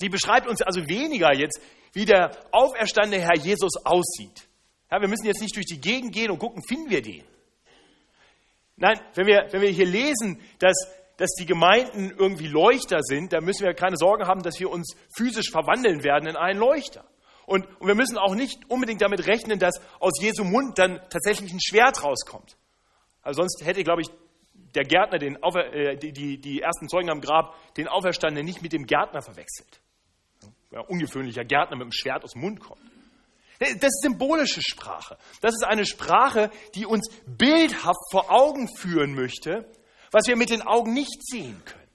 Die 0.00 0.08
beschreibt 0.08 0.46
uns 0.46 0.62
also 0.62 0.80
weniger 0.88 1.34
jetzt, 1.34 1.60
wie 1.94 2.04
der 2.04 2.36
auferstandene 2.52 3.22
Herr 3.22 3.36
Jesus 3.36 3.72
aussieht. 3.84 4.48
Ja, 4.90 5.00
wir 5.00 5.08
müssen 5.08 5.26
jetzt 5.26 5.40
nicht 5.40 5.56
durch 5.56 5.66
die 5.66 5.80
Gegend 5.80 6.12
gehen 6.12 6.30
und 6.30 6.38
gucken, 6.38 6.62
finden 6.68 6.90
wir 6.90 7.02
den. 7.02 7.24
Nein, 8.76 9.00
wenn 9.14 9.26
wir, 9.26 9.46
wenn 9.50 9.62
wir 9.62 9.70
hier 9.70 9.86
lesen, 9.86 10.40
dass, 10.58 10.74
dass 11.16 11.30
die 11.38 11.46
Gemeinden 11.46 12.10
irgendwie 12.18 12.48
Leuchter 12.48 13.00
sind, 13.02 13.32
dann 13.32 13.44
müssen 13.44 13.64
wir 13.64 13.72
keine 13.74 13.96
Sorge 13.96 14.26
haben, 14.26 14.42
dass 14.42 14.58
wir 14.58 14.70
uns 14.70 14.96
physisch 15.16 15.50
verwandeln 15.50 16.02
werden 16.02 16.28
in 16.28 16.36
einen 16.36 16.58
Leuchter. 16.58 17.04
Und, 17.46 17.66
und 17.80 17.86
wir 17.86 17.94
müssen 17.94 18.18
auch 18.18 18.34
nicht 18.34 18.58
unbedingt 18.68 19.02
damit 19.02 19.26
rechnen, 19.26 19.58
dass 19.58 19.80
aus 20.00 20.20
Jesu 20.20 20.44
Mund 20.44 20.78
dann 20.78 21.00
tatsächlich 21.10 21.52
ein 21.52 21.60
Schwert 21.60 22.02
rauskommt. 22.02 22.56
Also 23.22 23.42
sonst 23.42 23.64
hätte, 23.64 23.84
glaube 23.84 24.02
ich, 24.02 24.08
der 24.74 24.84
Gärtner, 24.84 25.18
den 25.18 25.42
Aufer, 25.42 25.72
äh, 25.72 25.96
die, 25.96 26.12
die, 26.12 26.40
die 26.40 26.60
ersten 26.60 26.88
Zeugen 26.88 27.10
am 27.10 27.20
Grab, 27.20 27.54
den 27.76 27.86
Auferstandenen 27.86 28.44
nicht 28.44 28.62
mit 28.62 28.72
dem 28.72 28.86
Gärtner 28.86 29.22
verwechselt. 29.22 29.80
Ja, 30.74 30.80
ungewöhnlicher 30.80 31.44
Gärtner 31.44 31.76
mit 31.76 31.84
dem 31.84 31.92
Schwert 31.92 32.24
aus 32.24 32.32
dem 32.32 32.40
Mund 32.40 32.58
kommt. 32.58 32.82
Das 33.60 33.70
ist 33.70 34.02
symbolische 34.02 34.60
Sprache. 34.60 35.16
Das 35.40 35.54
ist 35.54 35.62
eine 35.62 35.86
Sprache, 35.86 36.50
die 36.74 36.84
uns 36.84 37.08
bildhaft 37.26 38.10
vor 38.10 38.28
Augen 38.28 38.68
führen 38.76 39.14
möchte, 39.14 39.70
was 40.10 40.26
wir 40.26 40.34
mit 40.34 40.50
den 40.50 40.62
Augen 40.62 40.92
nicht 40.92 41.24
sehen 41.24 41.62
können. 41.64 41.88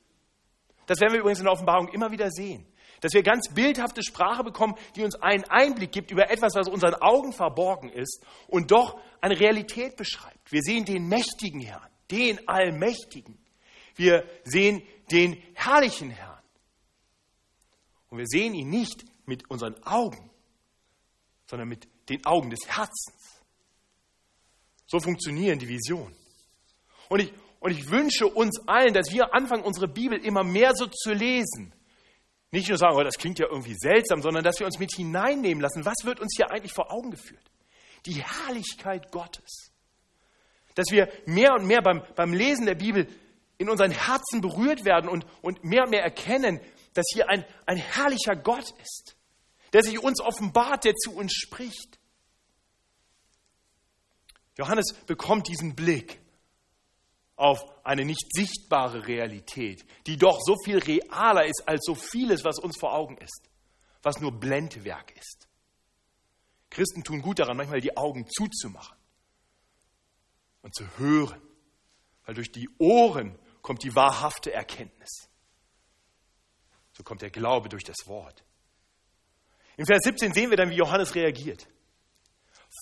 Das 0.86 1.01
werden 1.01 1.12
wir 1.12 1.19
übrigens 1.19 1.39
in 1.39 1.45
der 1.45 1.51
Offenbarung 1.51 1.89
immer 1.89 2.12
wieder 2.12 2.31
sehen. 2.31 2.65
Dass 3.01 3.13
wir 3.13 3.21
ganz 3.21 3.53
bildhafte 3.53 4.01
Sprache 4.01 4.45
bekommen, 4.45 4.75
die 4.95 5.03
uns 5.03 5.21
einen 5.21 5.43
Einblick 5.43 5.91
gibt 5.91 6.12
über 6.12 6.31
etwas, 6.31 6.55
was 6.55 6.69
unseren 6.69 6.95
Augen 6.95 7.33
verborgen 7.33 7.89
ist 7.89 8.24
und 8.48 8.71
doch 8.71 8.98
eine 9.19 9.38
Realität 9.38 9.98
beschreibt. 9.98 10.51
Wir 10.51 10.62
sehen 10.62 10.86
den 10.86 11.07
mächtigen 11.09 11.59
Herrn, 11.59 11.89
den 12.12 12.48
Allmächtigen. 12.48 13.38
Wir 13.95 14.24
sehen 14.45 14.83
den 15.12 15.38
herrlichen 15.53 16.12
Herrn. 16.12 16.38
Und 18.09 18.17
wir 18.17 18.27
sehen 18.27 18.53
ihn 18.53 18.69
nicht 18.69 19.05
mit 19.25 19.49
unseren 19.49 19.81
Augen, 19.83 20.29
sondern 21.45 21.67
mit 21.69 21.87
den 22.09 22.25
Augen 22.25 22.49
des 22.49 22.67
Herzens. 22.67 23.43
So 24.87 24.99
funktionieren 24.99 25.59
die 25.59 25.67
Visionen. 25.67 26.15
Und 27.09 27.21
ich, 27.21 27.33
und 27.59 27.71
ich 27.71 27.89
wünsche 27.89 28.27
uns 28.27 28.67
allen, 28.67 28.93
dass 28.93 29.11
wir 29.11 29.33
anfangen, 29.33 29.63
unsere 29.63 29.87
Bibel 29.87 30.17
immer 30.17 30.43
mehr 30.43 30.73
so 30.75 30.87
zu 30.87 31.13
lesen. 31.13 31.73
Nicht 32.51 32.69
nur 32.69 32.77
sagen, 32.77 32.95
oh, 32.97 33.03
das 33.03 33.17
klingt 33.17 33.37
ja 33.37 33.47
irgendwie 33.47 33.75
seltsam, 33.77 34.21
sondern 34.21 34.43
dass 34.43 34.59
wir 34.59 34.65
uns 34.65 34.79
mit 34.79 34.91
hineinnehmen 34.95 35.61
lassen. 35.61 35.85
Was 35.85 36.03
wird 36.03 36.19
uns 36.19 36.33
hier 36.35 36.49
eigentlich 36.49 36.73
vor 36.73 36.91
Augen 36.91 37.11
geführt? 37.11 37.51
Die 38.07 38.23
Herrlichkeit 38.23 39.11
Gottes. 39.11 39.71
Dass 40.73 40.87
wir 40.89 41.09
mehr 41.25 41.53
und 41.53 41.67
mehr 41.67 41.81
beim, 41.81 42.01
beim 42.15 42.33
Lesen 42.33 42.65
der 42.65 42.75
Bibel 42.75 43.07
in 43.59 43.69
unseren 43.69 43.91
Herzen 43.91 44.41
berührt 44.41 44.85
werden 44.85 45.09
und, 45.09 45.25
und 45.41 45.63
mehr 45.63 45.83
und 45.83 45.91
mehr 45.91 46.01
erkennen, 46.01 46.59
dass 46.93 47.05
hier 47.13 47.29
ein, 47.29 47.46
ein 47.65 47.77
herrlicher 47.77 48.36
Gott 48.36 48.72
ist 48.81 49.15
der 49.74 49.84
sich 49.84 50.00
uns 50.00 50.19
offenbart, 50.22 50.84
der 50.84 50.96
zu 50.96 51.13
uns 51.13 51.34
spricht. 51.34 52.00
Johannes 54.58 54.93
bekommt 55.05 55.48
diesen 55.48 55.75
Blick 55.75 56.19
auf 57.36 57.60
eine 57.86 58.03
nicht 58.03 58.34
sichtbare 58.34 59.08
Realität, 59.08 59.86
die 60.05 60.17
doch 60.17 60.39
so 60.41 60.55
viel 60.65 60.79
realer 60.79 61.46
ist 61.46 61.63
als 61.65 61.86
so 61.86 61.96
vieles, 61.96 62.43
was 62.43 62.60
uns 62.60 62.77
vor 62.77 62.93
Augen 62.93 63.17
ist, 63.17 63.50
was 64.01 64.19
nur 64.19 64.31
Blendwerk 64.34 65.15
ist. 65.17 65.48
Christen 66.69 67.03
tun 67.03 67.22
gut 67.22 67.39
daran, 67.39 67.58
manchmal 67.58 67.81
die 67.81 67.96
Augen 67.96 68.27
zuzumachen 68.27 68.98
und 70.62 70.75
zu 70.75 70.86
hören, 70.98 71.41
weil 72.25 72.36
durch 72.36 72.51
die 72.51 72.69
Ohren 72.77 73.39
kommt 73.62 73.84
die 73.84 73.96
wahrhafte 73.96 74.51
Erkenntnis. 74.51 75.28
So 77.00 77.03
kommt 77.06 77.22
der 77.22 77.29
Glaube 77.29 77.70
durch 77.70 77.86
das 77.86 77.96
Wort. 78.08 78.44
In 79.77 79.86
Vers 79.86 80.01
17 80.03 80.34
sehen 80.34 80.50
wir 80.50 80.58
dann, 80.58 80.70
wie 80.70 80.75
Johannes 80.75 81.15
reagiert. 81.15 81.65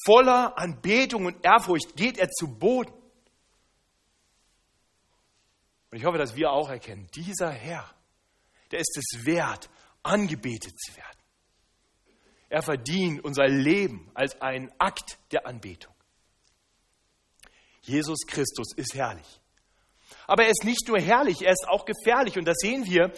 Voller 0.05 0.57
Anbetung 0.57 1.27
und 1.27 1.45
Ehrfurcht 1.45 1.95
geht 1.95 2.17
er 2.17 2.27
zu 2.27 2.47
Boden. 2.47 2.91
Und 5.91 5.99
ich 5.99 6.03
hoffe, 6.03 6.17
dass 6.17 6.35
wir 6.35 6.51
auch 6.51 6.67
erkennen, 6.71 7.07
dieser 7.13 7.51
Herr, 7.51 7.87
der 8.71 8.79
ist 8.79 8.97
es 8.97 9.23
wert, 9.23 9.69
angebetet 10.01 10.73
zu 10.79 10.95
werden. 10.95 11.21
Er 12.49 12.63
verdient 12.63 13.23
unser 13.23 13.47
Leben 13.47 14.09
als 14.15 14.41
einen 14.41 14.71
Akt 14.79 15.19
der 15.31 15.45
Anbetung. 15.45 15.93
Jesus 17.83 18.25
Christus 18.25 18.73
ist 18.75 18.95
herrlich. 18.95 19.39
Aber 20.25 20.45
er 20.45 20.49
ist 20.49 20.63
nicht 20.63 20.87
nur 20.87 20.99
herrlich, 20.99 21.43
er 21.43 21.51
ist 21.51 21.67
auch 21.67 21.85
gefährlich. 21.85 22.35
Und 22.39 22.45
das 22.45 22.57
sehen 22.57 22.85
wir 22.85 23.13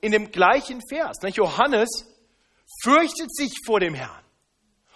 in 0.00 0.12
dem 0.12 0.30
gleichen 0.30 0.80
Vers. 0.88 1.18
Johannes 1.22 1.88
fürchtet 2.82 3.34
sich 3.34 3.52
vor 3.64 3.80
dem 3.80 3.94
Herrn. 3.94 4.24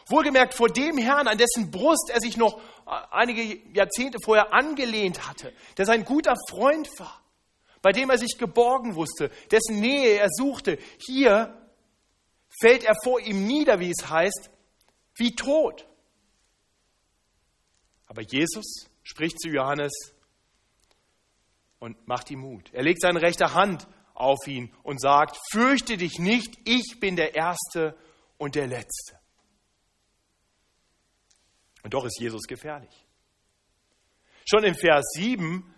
Wohlgemerkt 0.09 0.55
vor 0.55 0.69
dem 0.69 0.97
Herrn, 0.97 1.29
an 1.29 1.39
dessen 1.39 1.71
Brust 1.71 2.11
er 2.11 2.21
sich 2.21 2.37
noch 2.37 2.59
äh, 2.59 2.91
einige 3.11 3.43
Jahrzehnte 3.75 4.19
vorher 4.25 4.55
angelehnt 4.55 5.29
hatte, 5.29 5.53
der 5.77 5.85
sein 5.85 6.05
guter 6.07 6.35
Freund 6.49 6.89
war, 6.99 7.23
bei 7.83 7.93
dem 7.93 8.09
er 8.09 8.17
sich 8.17 8.39
geborgen 8.39 8.95
wusste, 8.95 9.31
dessen 9.51 9.81
Nähe 9.81 10.19
er 10.19 10.29
suchte. 10.31 10.79
Hier 10.99 11.55
fällt 12.59 12.85
er 12.85 12.95
vor 13.05 13.21
ihm 13.21 13.47
nieder, 13.47 13.81
wie 13.81 13.91
es 13.91 14.09
heißt, 14.09 14.51
wie 15.15 15.37
tot. 15.37 15.87
Aber 18.07 18.23
Jesus 18.23 18.87
spricht 19.03 19.39
zu 19.39 19.51
Johannes, 19.51 19.93
und 21.79 22.09
macht 22.09 22.31
ihm 22.31 22.41
Mut. 22.41 22.71
Er 22.73 22.83
legt 22.83 23.01
seine 23.01 23.23
rechte 23.23 23.55
Hand 23.55 23.87
auf 24.19 24.47
ihn 24.47 24.73
und 24.83 25.01
sagt, 25.01 25.39
fürchte 25.51 25.97
dich 25.97 26.19
nicht, 26.19 26.59
ich 26.65 26.99
bin 27.01 27.17
der 27.17 27.35
Erste 27.35 27.97
und 28.37 28.55
der 28.55 28.67
Letzte. 28.67 29.19
Und 31.83 31.95
doch 31.95 32.05
ist 32.05 32.21
Jesus 32.21 32.43
gefährlich. 32.43 33.07
Schon 34.45 34.65
im 34.65 34.75
Vers 34.75 35.05
7, 35.15 35.75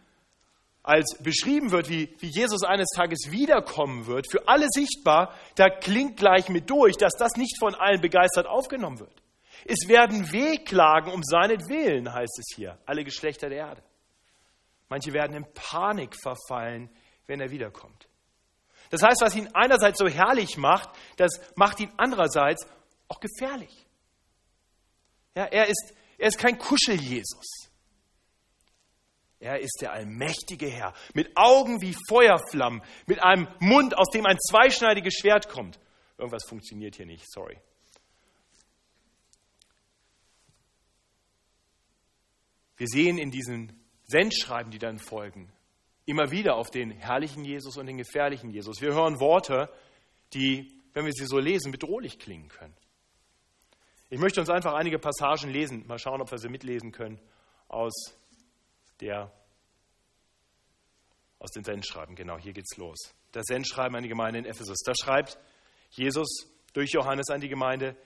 als 0.82 1.18
beschrieben 1.22 1.70
wird, 1.70 1.88
wie, 1.88 2.14
wie 2.18 2.28
Jesus 2.28 2.62
eines 2.62 2.88
Tages 2.94 3.30
wiederkommen 3.30 4.06
wird, 4.06 4.30
für 4.30 4.48
alle 4.48 4.66
sichtbar, 4.70 5.34
da 5.56 5.68
klingt 5.68 6.16
gleich 6.16 6.48
mit 6.48 6.70
durch, 6.70 6.96
dass 6.96 7.12
das 7.18 7.36
nicht 7.36 7.58
von 7.58 7.74
allen 7.74 8.00
begeistert 8.00 8.46
aufgenommen 8.46 8.98
wird. 8.98 9.22
Es 9.66 9.88
werden 9.88 10.32
Wehklagen 10.32 11.12
um 11.12 11.22
seinetwillen, 11.22 12.12
heißt 12.12 12.38
es 12.38 12.56
hier, 12.56 12.78
alle 12.86 13.04
Geschlechter 13.04 13.48
der 13.50 13.58
Erde. 13.58 13.82
Manche 14.88 15.12
werden 15.12 15.36
in 15.36 15.46
Panik 15.52 16.16
verfallen, 16.20 16.90
wenn 17.26 17.40
er 17.40 17.50
wiederkommt. 17.50 18.08
Das 18.90 19.02
heißt, 19.02 19.22
was 19.22 19.34
ihn 19.34 19.48
einerseits 19.54 19.98
so 19.98 20.08
herrlich 20.08 20.56
macht, 20.56 20.90
das 21.16 21.30
macht 21.56 21.80
ihn 21.80 21.92
andererseits 21.96 22.66
auch 23.08 23.20
gefährlich. 23.20 23.86
Ja, 25.34 25.44
er, 25.44 25.68
ist, 25.68 25.94
er 26.18 26.28
ist 26.28 26.38
kein 26.38 26.58
Kuschel-Jesus. 26.58 27.70
Er 29.38 29.58
ist 29.60 29.78
der 29.80 29.92
allmächtige 29.92 30.68
Herr, 30.68 30.92
mit 31.14 31.34
Augen 31.34 31.80
wie 31.80 31.96
Feuerflammen, 32.08 32.82
mit 33.06 33.22
einem 33.22 33.48
Mund, 33.58 33.96
aus 33.96 34.08
dem 34.12 34.26
ein 34.26 34.38
zweischneidiges 34.38 35.14
Schwert 35.14 35.48
kommt. 35.48 35.80
Irgendwas 36.18 36.44
funktioniert 36.46 36.96
hier 36.96 37.06
nicht, 37.06 37.24
sorry. 37.32 37.58
Wir 42.76 42.86
sehen 42.86 43.18
in 43.18 43.30
diesen 43.30 43.72
Sendschreiben, 44.04 44.70
die 44.70 44.78
dann 44.78 44.98
folgen, 44.98 45.50
immer 46.10 46.32
wieder 46.32 46.56
auf 46.56 46.70
den 46.70 46.90
herrlichen 46.90 47.44
Jesus 47.44 47.76
und 47.76 47.86
den 47.86 47.96
gefährlichen 47.96 48.50
Jesus. 48.50 48.80
Wir 48.80 48.92
hören 48.92 49.20
Worte, 49.20 49.70
die, 50.34 50.74
wenn 50.92 51.04
wir 51.04 51.12
sie 51.12 51.24
so 51.24 51.38
lesen, 51.38 51.70
bedrohlich 51.70 52.18
klingen 52.18 52.48
können. 52.48 52.74
Ich 54.10 54.18
möchte 54.18 54.40
uns 54.40 54.50
einfach 54.50 54.74
einige 54.74 54.98
Passagen 54.98 55.50
lesen, 55.50 55.86
mal 55.86 56.00
schauen, 56.00 56.20
ob 56.20 56.30
wir 56.32 56.38
sie 56.38 56.48
mitlesen 56.48 56.90
können 56.90 57.20
aus, 57.68 57.92
der, 59.00 59.30
aus 61.38 61.52
den 61.52 61.62
Sendschreiben. 61.62 62.16
Genau, 62.16 62.38
hier 62.38 62.52
geht's 62.52 62.76
los. 62.76 63.14
Das 63.30 63.44
Sendschreiben 63.46 63.94
an 63.94 64.02
die 64.02 64.08
Gemeinde 64.08 64.40
in 64.40 64.46
Ephesus. 64.46 64.78
Da 64.84 64.92
schreibt 65.00 65.38
Jesus 65.90 66.48
durch 66.72 66.90
Johannes 66.90 67.30
an 67.30 67.40
die 67.40 67.48
Gemeinde, 67.48 67.96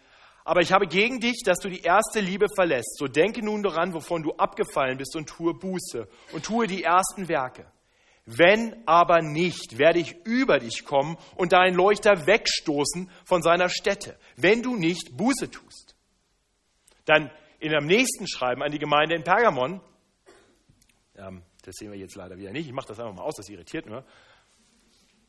aber 0.44 0.61
ich 0.61 0.73
habe 0.73 0.87
gegen 0.87 1.20
dich, 1.20 1.42
dass 1.42 1.58
du 1.58 1.70
die 1.70 1.80
erste 1.80 2.20
Liebe 2.20 2.49
verlässt. 2.54 2.99
So 2.99 3.06
denke 3.06 3.42
nun 3.42 3.62
daran, 3.62 3.94
wovon 3.94 4.23
du 4.23 4.34
abgefallen 4.34 4.99
bist 4.99 5.16
und 5.16 5.26
tue 5.26 5.54
Buße 5.54 6.06
und 6.32 6.44
tue 6.44 6.66
die 6.66 6.82
ersten 6.82 7.28
Werke. 7.28 7.64
Wenn 8.26 8.83
aber 8.87 9.21
nicht, 9.21 9.78
werde 9.78 9.99
ich 9.99 10.16
über 10.25 10.59
dich 10.59 10.85
kommen 10.85 11.19
und 11.37 11.52
deinen 11.52 11.75
Leuchter 11.75 12.26
wegstoßen 12.26 13.11
von 13.25 13.43
seiner 13.43 13.69
Stätte, 13.69 14.19
wenn 14.37 14.62
du 14.62 14.76
nicht 14.76 15.16
Buße 15.16 15.50
tust. 15.50 15.95
Dann 17.04 17.31
in 17.61 17.75
einem 17.75 17.87
nächsten 17.87 18.26
Schreiben 18.26 18.62
an 18.62 18.73
die 18.73 18.78
Gemeinde 18.78 19.14
in 19.14 19.25
Pergamon, 19.25 19.81
ähm, 21.16 21.43
das 21.62 21.75
sehen 21.76 21.93
wir 21.93 21.99
jetzt 21.99 22.14
leider 22.14 22.38
wieder 22.38 22.52
nicht, 22.52 22.66
ich 22.66 22.73
mache 22.73 22.88
das 22.88 22.99
einfach 22.99 23.14
mal 23.14 23.23
aus, 23.23 23.37
das 23.37 23.49
irritiert 23.49 23.87
nur. 23.87 24.04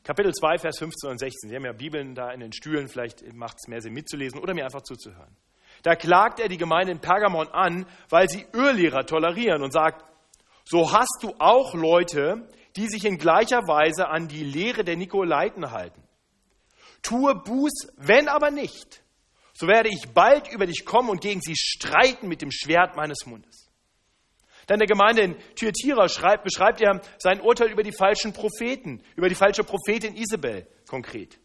Kapitel 0.02 0.32
2, 0.32 0.58
Vers 0.58 0.78
15 0.78 1.10
und 1.10 1.18
16. 1.18 1.50
Sie 1.50 1.56
haben 1.56 1.64
ja 1.64 1.72
Bibeln 1.72 2.14
da 2.14 2.30
in 2.30 2.40
den 2.40 2.52
Stühlen, 2.52 2.88
vielleicht 2.88 3.34
macht 3.34 3.56
es 3.58 3.68
mehr 3.68 3.82
Sinn 3.82 3.92
mitzulesen 3.92 4.38
oder 4.40 4.54
mir 4.54 4.64
einfach 4.64 4.82
zuzuhören. 4.82 5.36
Da 5.82 5.96
klagt 5.96 6.40
er 6.40 6.48
die 6.48 6.56
Gemeinde 6.56 6.92
in 6.92 7.00
Pergamon 7.00 7.48
an, 7.48 7.86
weil 8.08 8.28
sie 8.28 8.46
Irrlehrer 8.52 9.04
tolerieren 9.04 9.62
und 9.62 9.72
sagt, 9.72 10.04
so 10.64 10.92
hast 10.92 11.18
du 11.22 11.34
auch 11.38 11.74
Leute, 11.74 12.48
die 12.76 12.88
sich 12.88 13.04
in 13.04 13.18
gleicher 13.18 13.66
Weise 13.66 14.08
an 14.08 14.28
die 14.28 14.44
Lehre 14.44 14.84
der 14.84 14.96
Nikolaiten 14.96 15.70
halten. 15.70 16.02
Tue 17.02 17.34
Buß, 17.34 17.88
wenn 17.96 18.28
aber 18.28 18.50
nicht, 18.50 19.02
so 19.54 19.66
werde 19.66 19.88
ich 19.88 20.08
bald 20.12 20.52
über 20.52 20.66
dich 20.66 20.84
kommen 20.84 21.08
und 21.08 21.20
gegen 21.20 21.40
sie 21.40 21.56
streiten 21.56 22.28
mit 22.28 22.42
dem 22.42 22.50
Schwert 22.50 22.96
meines 22.96 23.26
Mundes. 23.26 23.70
Dann 24.66 24.78
der 24.78 24.88
Gemeinde 24.88 25.22
in 25.22 25.36
Thyatira 25.54 26.08
schreibt, 26.08 26.44
beschreibt 26.44 26.80
er 26.80 27.00
sein 27.18 27.40
Urteil 27.40 27.70
über 27.70 27.82
die 27.82 27.92
falschen 27.92 28.32
Propheten, 28.32 29.02
über 29.14 29.28
die 29.28 29.34
falsche 29.34 29.62
Prophetin 29.62 30.16
Isabel 30.16 30.66
konkret. 30.88 31.38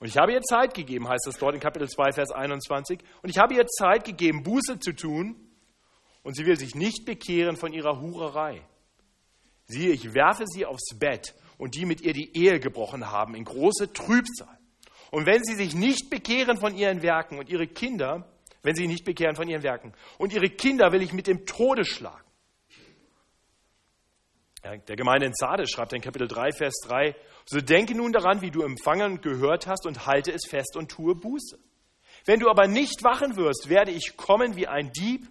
Und 0.00 0.08
ich 0.08 0.16
habe 0.16 0.32
ihr 0.32 0.40
Zeit 0.40 0.74
gegeben, 0.74 1.08
heißt 1.08 1.26
es 1.28 1.36
dort 1.36 1.54
in 1.54 1.60
Kapitel 1.60 1.88
2, 1.88 2.12
Vers 2.12 2.30
21, 2.32 3.00
und 3.22 3.28
ich 3.28 3.38
habe 3.38 3.54
ihr 3.54 3.66
Zeit 3.66 4.04
gegeben, 4.04 4.42
Buße 4.42 4.80
zu 4.80 4.92
tun, 4.92 5.36
und 6.22 6.36
sie 6.36 6.46
will 6.46 6.56
sich 6.56 6.74
nicht 6.74 7.04
bekehren 7.04 7.56
von 7.56 7.72
ihrer 7.72 8.00
Hurerei. 8.00 8.62
Siehe, 9.70 9.92
ich 9.92 10.14
werfe 10.14 10.44
sie 10.46 10.66
aufs 10.66 10.98
Bett 10.98 11.34
und 11.56 11.76
die 11.76 11.86
mit 11.86 12.00
ihr 12.00 12.12
die 12.12 12.36
Ehe 12.36 12.58
gebrochen 12.58 13.10
haben, 13.10 13.34
in 13.34 13.44
große 13.44 13.92
Trübsal. 13.92 14.58
Und 15.10 15.26
wenn 15.26 15.44
sie 15.44 15.54
sich 15.54 15.74
nicht 15.74 16.10
bekehren 16.10 16.58
von 16.58 16.74
ihren 16.74 17.02
Werken 17.02 17.38
und 17.38 17.48
ihre 17.48 17.66
Kinder, 17.66 18.28
wenn 18.62 18.74
sie 18.74 18.88
nicht 18.88 19.04
bekehren 19.04 19.36
von 19.36 19.48
ihren 19.48 19.62
Werken, 19.62 19.92
und 20.18 20.32
ihre 20.32 20.50
Kinder 20.50 20.92
will 20.92 21.02
ich 21.02 21.12
mit 21.12 21.26
dem 21.26 21.46
Tode 21.46 21.84
schlagen. 21.84 22.24
Der 24.62 24.96
Gemeinde 24.96 25.26
in 25.26 25.32
Sardes 25.34 25.70
schreibt 25.70 25.92
in 25.92 26.02
Kapitel 26.02 26.28
3, 26.28 26.52
Vers 26.52 26.74
3, 26.86 27.14
so 27.46 27.60
denke 27.60 27.94
nun 27.94 28.12
daran, 28.12 28.42
wie 28.42 28.50
du 28.50 28.62
empfangen 28.62 29.12
und 29.12 29.22
gehört 29.22 29.66
hast 29.66 29.86
und 29.86 30.06
halte 30.06 30.32
es 30.32 30.42
fest 30.48 30.76
und 30.76 30.90
tue 30.90 31.14
Buße. 31.14 31.58
Wenn 32.26 32.40
du 32.40 32.50
aber 32.50 32.66
nicht 32.66 33.02
wachen 33.02 33.36
wirst, 33.36 33.68
werde 33.68 33.92
ich 33.92 34.16
kommen 34.16 34.56
wie 34.56 34.66
ein 34.66 34.92
Dieb 34.92 35.26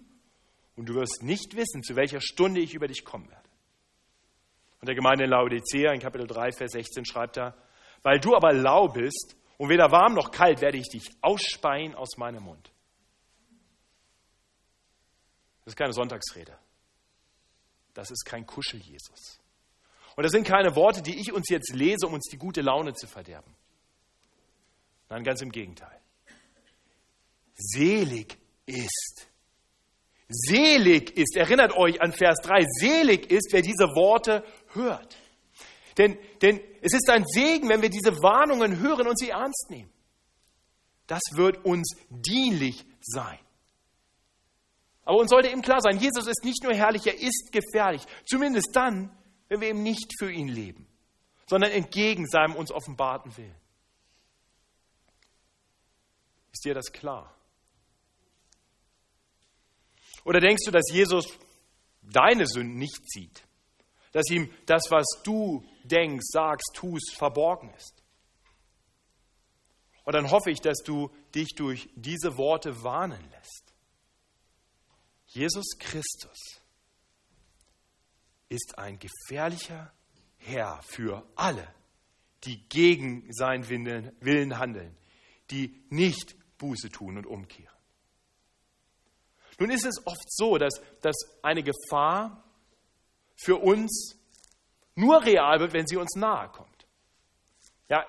und 0.76 0.88
du 0.88 0.94
wirst 0.94 1.22
nicht 1.22 1.56
wissen, 1.56 1.82
zu 1.82 1.94
welcher 1.94 2.20
Stunde 2.20 2.60
ich 2.60 2.74
über 2.74 2.88
dich 2.88 3.04
kommen 3.04 3.28
werde. 3.28 3.39
Und 4.80 4.88
der 4.88 4.94
Gemeinde 4.94 5.24
in 5.24 5.30
Laodicea 5.30 5.92
in 5.92 6.00
Kapitel 6.00 6.26
3, 6.26 6.52
Vers 6.52 6.72
16 6.72 7.04
schreibt 7.04 7.36
er, 7.36 7.54
weil 8.02 8.18
du 8.18 8.34
aber 8.34 8.52
lau 8.52 8.88
bist 8.88 9.36
und 9.58 9.68
weder 9.68 9.90
warm 9.90 10.14
noch 10.14 10.30
kalt, 10.30 10.62
werde 10.62 10.78
ich 10.78 10.88
dich 10.88 11.10
ausspeien 11.20 11.94
aus 11.94 12.16
meinem 12.16 12.44
Mund. 12.44 12.72
Das 15.64 15.72
ist 15.72 15.76
keine 15.76 15.92
Sonntagsrede. 15.92 16.58
Das 17.92 18.10
ist 18.10 18.24
kein 18.24 18.46
Kuschel-Jesus. 18.46 19.40
Und 20.16 20.24
das 20.24 20.32
sind 20.32 20.46
keine 20.46 20.74
Worte, 20.74 21.02
die 21.02 21.20
ich 21.20 21.32
uns 21.32 21.48
jetzt 21.48 21.72
lese, 21.74 22.06
um 22.06 22.14
uns 22.14 22.28
die 22.30 22.38
gute 22.38 22.62
Laune 22.62 22.94
zu 22.94 23.06
verderben. 23.06 23.54
Nein, 25.08 25.24
ganz 25.24 25.42
im 25.42 25.50
Gegenteil. 25.50 26.00
Selig 27.54 28.38
ist. 28.66 29.29
Selig 30.30 31.16
ist, 31.18 31.36
erinnert 31.36 31.76
euch 31.76 32.00
an 32.00 32.12
Vers 32.12 32.38
3, 32.44 32.64
selig 32.78 33.30
ist, 33.30 33.48
wer 33.50 33.62
diese 33.62 33.86
Worte 33.96 34.44
hört. 34.74 35.16
Denn, 35.98 36.16
denn 36.40 36.60
es 36.80 36.94
ist 36.94 37.10
ein 37.10 37.24
Segen, 37.26 37.68
wenn 37.68 37.82
wir 37.82 37.90
diese 37.90 38.12
Warnungen 38.22 38.78
hören 38.78 39.08
und 39.08 39.18
sie 39.18 39.30
ernst 39.30 39.70
nehmen. 39.70 39.90
Das 41.08 41.20
wird 41.32 41.64
uns 41.64 41.96
dienlich 42.08 42.86
sein. 43.00 43.40
Aber 45.04 45.18
uns 45.18 45.30
sollte 45.30 45.48
eben 45.48 45.62
klar 45.62 45.80
sein, 45.80 45.98
Jesus 45.98 46.28
ist 46.28 46.44
nicht 46.44 46.62
nur 46.62 46.72
herrlich, 46.72 47.04
er 47.06 47.20
ist 47.20 47.50
gefährlich. 47.50 48.02
Zumindest 48.24 48.68
dann, 48.72 49.10
wenn 49.48 49.60
wir 49.60 49.68
eben 49.68 49.82
nicht 49.82 50.12
für 50.20 50.30
ihn 50.30 50.46
leben, 50.46 50.86
sondern 51.48 51.72
entgegen 51.72 52.28
seinem 52.28 52.54
uns 52.54 52.70
offenbarten 52.70 53.36
Willen. 53.36 53.56
Ist 56.52 56.64
dir 56.64 56.74
das 56.74 56.92
klar? 56.92 57.34
Oder 60.24 60.40
denkst 60.40 60.64
du, 60.66 60.70
dass 60.70 60.90
Jesus 60.92 61.26
deine 62.02 62.46
Sünden 62.46 62.76
nicht 62.76 63.10
sieht? 63.10 63.44
Dass 64.12 64.28
ihm 64.30 64.52
das, 64.66 64.90
was 64.90 65.06
du 65.24 65.64
denkst, 65.84 66.26
sagst, 66.30 66.72
tust, 66.74 67.14
verborgen 67.16 67.70
ist? 67.76 68.02
Und 70.04 70.14
dann 70.14 70.30
hoffe 70.30 70.50
ich, 70.50 70.60
dass 70.60 70.78
du 70.78 71.10
dich 71.34 71.54
durch 71.56 71.88
diese 71.94 72.36
Worte 72.36 72.82
warnen 72.82 73.22
lässt. 73.30 73.72
Jesus 75.26 75.78
Christus 75.78 76.60
ist 78.48 78.78
ein 78.78 78.98
gefährlicher 78.98 79.92
Herr 80.38 80.82
für 80.82 81.24
alle, 81.36 81.72
die 82.44 82.68
gegen 82.68 83.32
seinen 83.32 83.68
Willen 83.68 84.58
handeln, 84.58 84.96
die 85.50 85.84
nicht 85.90 86.34
Buße 86.58 86.88
tun 86.88 87.16
und 87.16 87.26
umkehren. 87.26 87.79
Nun 89.60 89.70
ist 89.70 89.84
es 89.84 90.04
oft 90.06 90.24
so, 90.26 90.56
dass, 90.56 90.80
dass 91.02 91.16
eine 91.42 91.62
Gefahr 91.62 92.42
für 93.36 93.56
uns 93.56 94.16
nur 94.94 95.22
real 95.24 95.60
wird, 95.60 95.74
wenn 95.74 95.86
sie 95.86 95.98
uns 95.98 96.16
nahe 96.16 96.48
kommt. 96.48 96.86
Ja, 97.88 98.06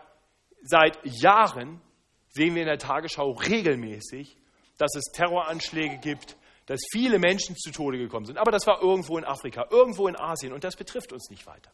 seit 0.63 0.97
Jahren 1.03 1.81
sehen 2.29 2.55
wir 2.55 2.61
in 2.61 2.69
der 2.69 2.77
Tagesschau 2.77 3.31
regelmäßig, 3.31 4.37
dass 4.77 4.95
es 4.95 5.03
Terroranschläge 5.13 5.97
gibt, 5.97 6.37
dass 6.67 6.79
viele 6.89 7.19
Menschen 7.19 7.57
zu 7.57 7.71
Tode 7.71 7.97
gekommen 7.97 8.25
sind. 8.25 8.37
Aber 8.37 8.51
das 8.51 8.65
war 8.65 8.81
irgendwo 8.81 9.17
in 9.17 9.25
Afrika, 9.25 9.67
irgendwo 9.69 10.07
in 10.07 10.17
Asien 10.17 10.53
und 10.53 10.63
das 10.63 10.77
betrifft 10.77 11.11
uns 11.11 11.29
nicht 11.29 11.45
weiter. 11.45 11.71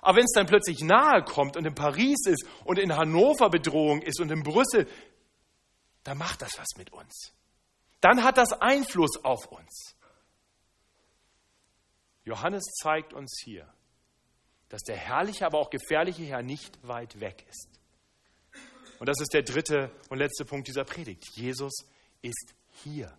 Aber 0.00 0.18
wenn 0.18 0.24
es 0.24 0.32
dann 0.34 0.46
plötzlich 0.46 0.80
nahe 0.80 1.22
kommt 1.22 1.56
und 1.56 1.64
in 1.64 1.74
Paris 1.76 2.26
ist 2.26 2.44
und 2.64 2.80
in 2.80 2.96
Hannover 2.96 3.50
Bedrohung 3.50 4.02
ist 4.02 4.20
und 4.20 4.32
in 4.32 4.42
Brüssel, 4.42 4.88
dann 6.02 6.18
macht 6.18 6.42
das 6.42 6.58
was 6.58 6.76
mit 6.76 6.92
uns. 6.92 7.32
Dann 8.00 8.22
hat 8.22 8.36
das 8.36 8.52
Einfluss 8.52 9.24
auf 9.24 9.46
uns. 9.46 9.96
Johannes 12.24 12.64
zeigt 12.82 13.12
uns 13.12 13.40
hier, 13.44 13.72
dass 14.68 14.82
der 14.82 14.96
herrliche, 14.96 15.46
aber 15.46 15.58
auch 15.58 15.70
gefährliche 15.70 16.24
Herr 16.24 16.42
nicht 16.42 16.86
weit 16.86 17.20
weg 17.20 17.46
ist. 17.48 17.68
Und 18.98 19.08
das 19.08 19.20
ist 19.20 19.32
der 19.32 19.42
dritte 19.42 19.90
und 20.08 20.18
letzte 20.18 20.44
Punkt 20.44 20.68
dieser 20.68 20.84
Predigt. 20.84 21.24
Jesus 21.34 21.72
ist 22.22 22.54
hier. 22.82 23.16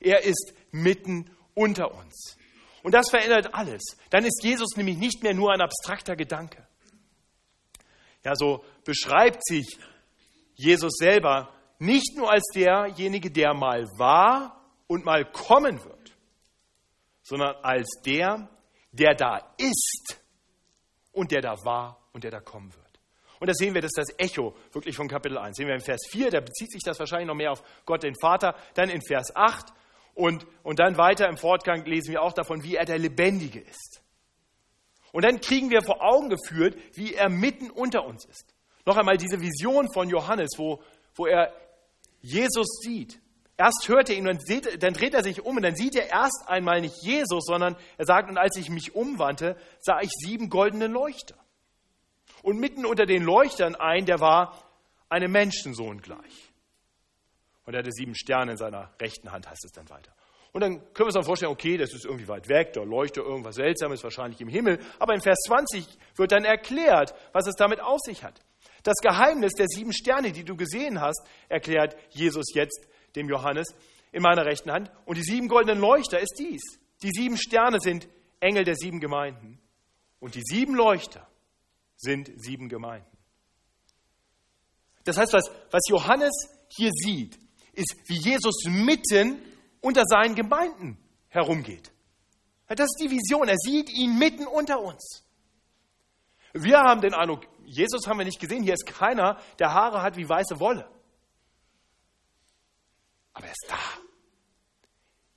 Er 0.00 0.24
ist 0.24 0.52
mitten 0.70 1.30
unter 1.54 1.94
uns. 1.94 2.36
Und 2.82 2.92
das 2.92 3.10
verändert 3.10 3.52
alles. 3.54 3.82
Dann 4.10 4.24
ist 4.24 4.44
Jesus 4.44 4.76
nämlich 4.76 4.96
nicht 4.96 5.22
mehr 5.22 5.34
nur 5.34 5.52
ein 5.52 5.60
abstrakter 5.60 6.14
Gedanke. 6.14 6.66
Ja, 8.24 8.34
so 8.36 8.64
beschreibt 8.84 9.44
sich 9.44 9.78
Jesus 10.54 10.92
selber 10.98 11.52
nicht 11.78 12.16
nur 12.16 12.30
als 12.30 12.44
derjenige, 12.54 13.30
der 13.30 13.54
mal 13.54 13.84
war 13.98 14.60
und 14.86 15.04
mal 15.04 15.24
kommen 15.24 15.82
wird, 15.84 16.16
sondern 17.22 17.56
als 17.62 17.88
der, 18.04 18.48
der 18.92 19.14
da 19.14 19.54
ist 19.58 20.20
und 21.12 21.32
der 21.32 21.40
da 21.40 21.54
war 21.64 21.98
und 22.12 22.24
der 22.24 22.30
da 22.30 22.40
kommen 22.40 22.72
wird. 22.74 22.86
Und 23.38 23.48
da 23.48 23.54
sehen 23.54 23.74
wir, 23.74 23.82
das 23.82 23.90
ist 23.94 24.08
das 24.08 24.18
Echo 24.18 24.54
wirklich 24.72 24.96
von 24.96 25.08
Kapitel 25.08 25.36
1. 25.36 25.56
Sehen 25.56 25.66
wir 25.66 25.74
in 25.74 25.80
Vers 25.80 26.06
4, 26.10 26.30
da 26.30 26.40
bezieht 26.40 26.72
sich 26.72 26.82
das 26.82 26.98
wahrscheinlich 26.98 27.26
noch 27.28 27.34
mehr 27.34 27.52
auf 27.52 27.62
Gott 27.84 28.02
den 28.02 28.14
Vater. 28.18 28.54
Dann 28.74 28.88
in 28.88 29.02
Vers 29.02 29.34
8 29.34 29.72
und, 30.14 30.46
und 30.62 30.78
dann 30.78 30.96
weiter 30.96 31.28
im 31.28 31.36
Fortgang 31.36 31.84
lesen 31.84 32.12
wir 32.12 32.22
auch 32.22 32.32
davon, 32.32 32.62
wie 32.62 32.76
er 32.76 32.86
der 32.86 32.98
Lebendige 32.98 33.60
ist. 33.60 34.02
Und 35.12 35.24
dann 35.24 35.40
kriegen 35.40 35.70
wir 35.70 35.82
vor 35.82 36.02
Augen 36.02 36.30
geführt, 36.30 36.76
wie 36.94 37.14
er 37.14 37.28
mitten 37.28 37.70
unter 37.70 38.04
uns 38.04 38.24
ist. 38.24 38.54
Noch 38.86 38.96
einmal 38.96 39.16
diese 39.16 39.40
Vision 39.40 39.92
von 39.92 40.08
Johannes, 40.08 40.50
wo, 40.56 40.82
wo 41.14 41.26
er 41.26 41.52
Jesus 42.26 42.66
sieht. 42.82 43.20
Erst 43.56 43.86
hört 43.88 44.10
er 44.10 44.16
ihn 44.16 44.28
und 44.28 44.46
sieht, 44.46 44.82
dann 44.82 44.92
dreht 44.92 45.14
er 45.14 45.22
sich 45.22 45.42
um 45.42 45.56
und 45.56 45.62
dann 45.62 45.76
sieht 45.76 45.94
er 45.94 46.08
erst 46.08 46.44
einmal 46.46 46.80
nicht 46.80 46.96
Jesus, 47.02 47.44
sondern 47.46 47.76
er 47.96 48.04
sagt, 48.04 48.28
und 48.28 48.36
als 48.36 48.56
ich 48.56 48.68
mich 48.68 48.94
umwandte, 48.94 49.56
sah 49.80 50.00
ich 50.00 50.10
sieben 50.10 50.50
goldene 50.50 50.88
Leuchter. 50.88 51.36
Und 52.42 52.58
mitten 52.58 52.84
unter 52.84 53.06
den 53.06 53.22
Leuchtern 53.22 53.74
ein, 53.76 54.04
der 54.04 54.20
war 54.20 54.62
einem 55.08 55.32
Menschensohn 55.32 56.02
gleich. 56.02 56.52
Und 57.64 57.74
er 57.74 57.78
hatte 57.78 57.92
sieben 57.92 58.14
Sterne 58.14 58.52
in 58.52 58.58
seiner 58.58 58.92
rechten 59.00 59.32
Hand, 59.32 59.48
heißt 59.48 59.64
es 59.64 59.72
dann 59.72 59.88
weiter. 59.88 60.12
Und 60.52 60.60
dann 60.60 60.78
können 60.78 60.98
wir 60.98 61.06
uns 61.06 61.14
dann 61.14 61.24
vorstellen, 61.24 61.52
okay, 61.52 61.76
das 61.76 61.92
ist 61.92 62.04
irgendwie 62.04 62.28
weit 62.28 62.48
weg, 62.48 62.72
da 62.72 62.82
leuchtet 62.82 63.24
irgendwas 63.24 63.56
Seltsames, 63.56 64.02
wahrscheinlich 64.02 64.40
im 64.40 64.48
Himmel. 64.48 64.78
Aber 64.98 65.14
in 65.14 65.20
Vers 65.20 65.38
20 65.46 65.86
wird 66.16 66.32
dann 66.32 66.44
erklärt, 66.44 67.14
was 67.32 67.46
es 67.46 67.54
damit 67.56 67.80
auf 67.80 68.00
sich 68.00 68.22
hat. 68.24 68.40
Das 68.86 68.98
Geheimnis 69.02 69.54
der 69.54 69.66
sieben 69.66 69.92
Sterne, 69.92 70.30
die 70.30 70.44
du 70.44 70.54
gesehen 70.54 71.00
hast, 71.00 71.26
erklärt 71.48 71.96
Jesus 72.10 72.54
jetzt 72.54 72.86
dem 73.16 73.28
Johannes, 73.28 73.74
in 74.12 74.22
meiner 74.22 74.46
rechten 74.46 74.70
Hand. 74.70 74.92
Und 75.06 75.18
die 75.18 75.24
sieben 75.24 75.48
goldenen 75.48 75.80
Leuchter 75.80 76.20
ist 76.20 76.36
dies. 76.38 76.62
Die 77.02 77.10
sieben 77.10 77.36
Sterne 77.36 77.80
sind 77.80 78.06
Engel 78.38 78.62
der 78.62 78.76
sieben 78.76 79.00
Gemeinden. 79.00 79.58
Und 80.20 80.36
die 80.36 80.42
sieben 80.44 80.76
Leuchter 80.76 81.26
sind 81.96 82.30
sieben 82.36 82.68
Gemeinden. 82.68 83.10
Das 85.02 85.16
heißt, 85.16 85.32
was, 85.32 85.50
was 85.72 85.82
Johannes 85.88 86.32
hier 86.68 86.92
sieht, 86.92 87.40
ist, 87.72 87.92
wie 88.06 88.20
Jesus 88.20 88.66
mitten 88.66 89.42
unter 89.80 90.04
seinen 90.06 90.36
Gemeinden 90.36 90.96
herumgeht. 91.26 91.90
Das 92.68 92.86
ist 92.86 93.00
die 93.00 93.10
Vision. 93.10 93.48
Er 93.48 93.56
sieht 93.56 93.90
ihn 93.90 94.16
mitten 94.16 94.46
unter 94.46 94.80
uns. 94.80 95.25
Wir 96.62 96.78
haben 96.78 97.00
den 97.00 97.14
Eindruck, 97.14 97.46
Jesus 97.64 98.06
haben 98.06 98.18
wir 98.18 98.24
nicht 98.24 98.40
gesehen. 98.40 98.62
Hier 98.62 98.74
ist 98.74 98.86
keiner, 98.86 99.40
der 99.58 99.72
Haare 99.72 100.02
hat 100.02 100.16
wie 100.16 100.28
weiße 100.28 100.58
Wolle. 100.60 100.88
Aber 103.32 103.46
er 103.46 103.52
ist 103.52 103.66
da. 103.68 103.78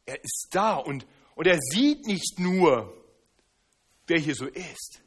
Er 0.05 0.23
ist 0.23 0.47
da 0.51 0.75
und, 0.75 1.05
und 1.35 1.47
er 1.47 1.59
sieht 1.59 2.05
nicht 2.05 2.39
nur, 2.39 2.93
wer 4.07 4.19
hier 4.19 4.35
so 4.35 4.45
ist. 4.45 5.01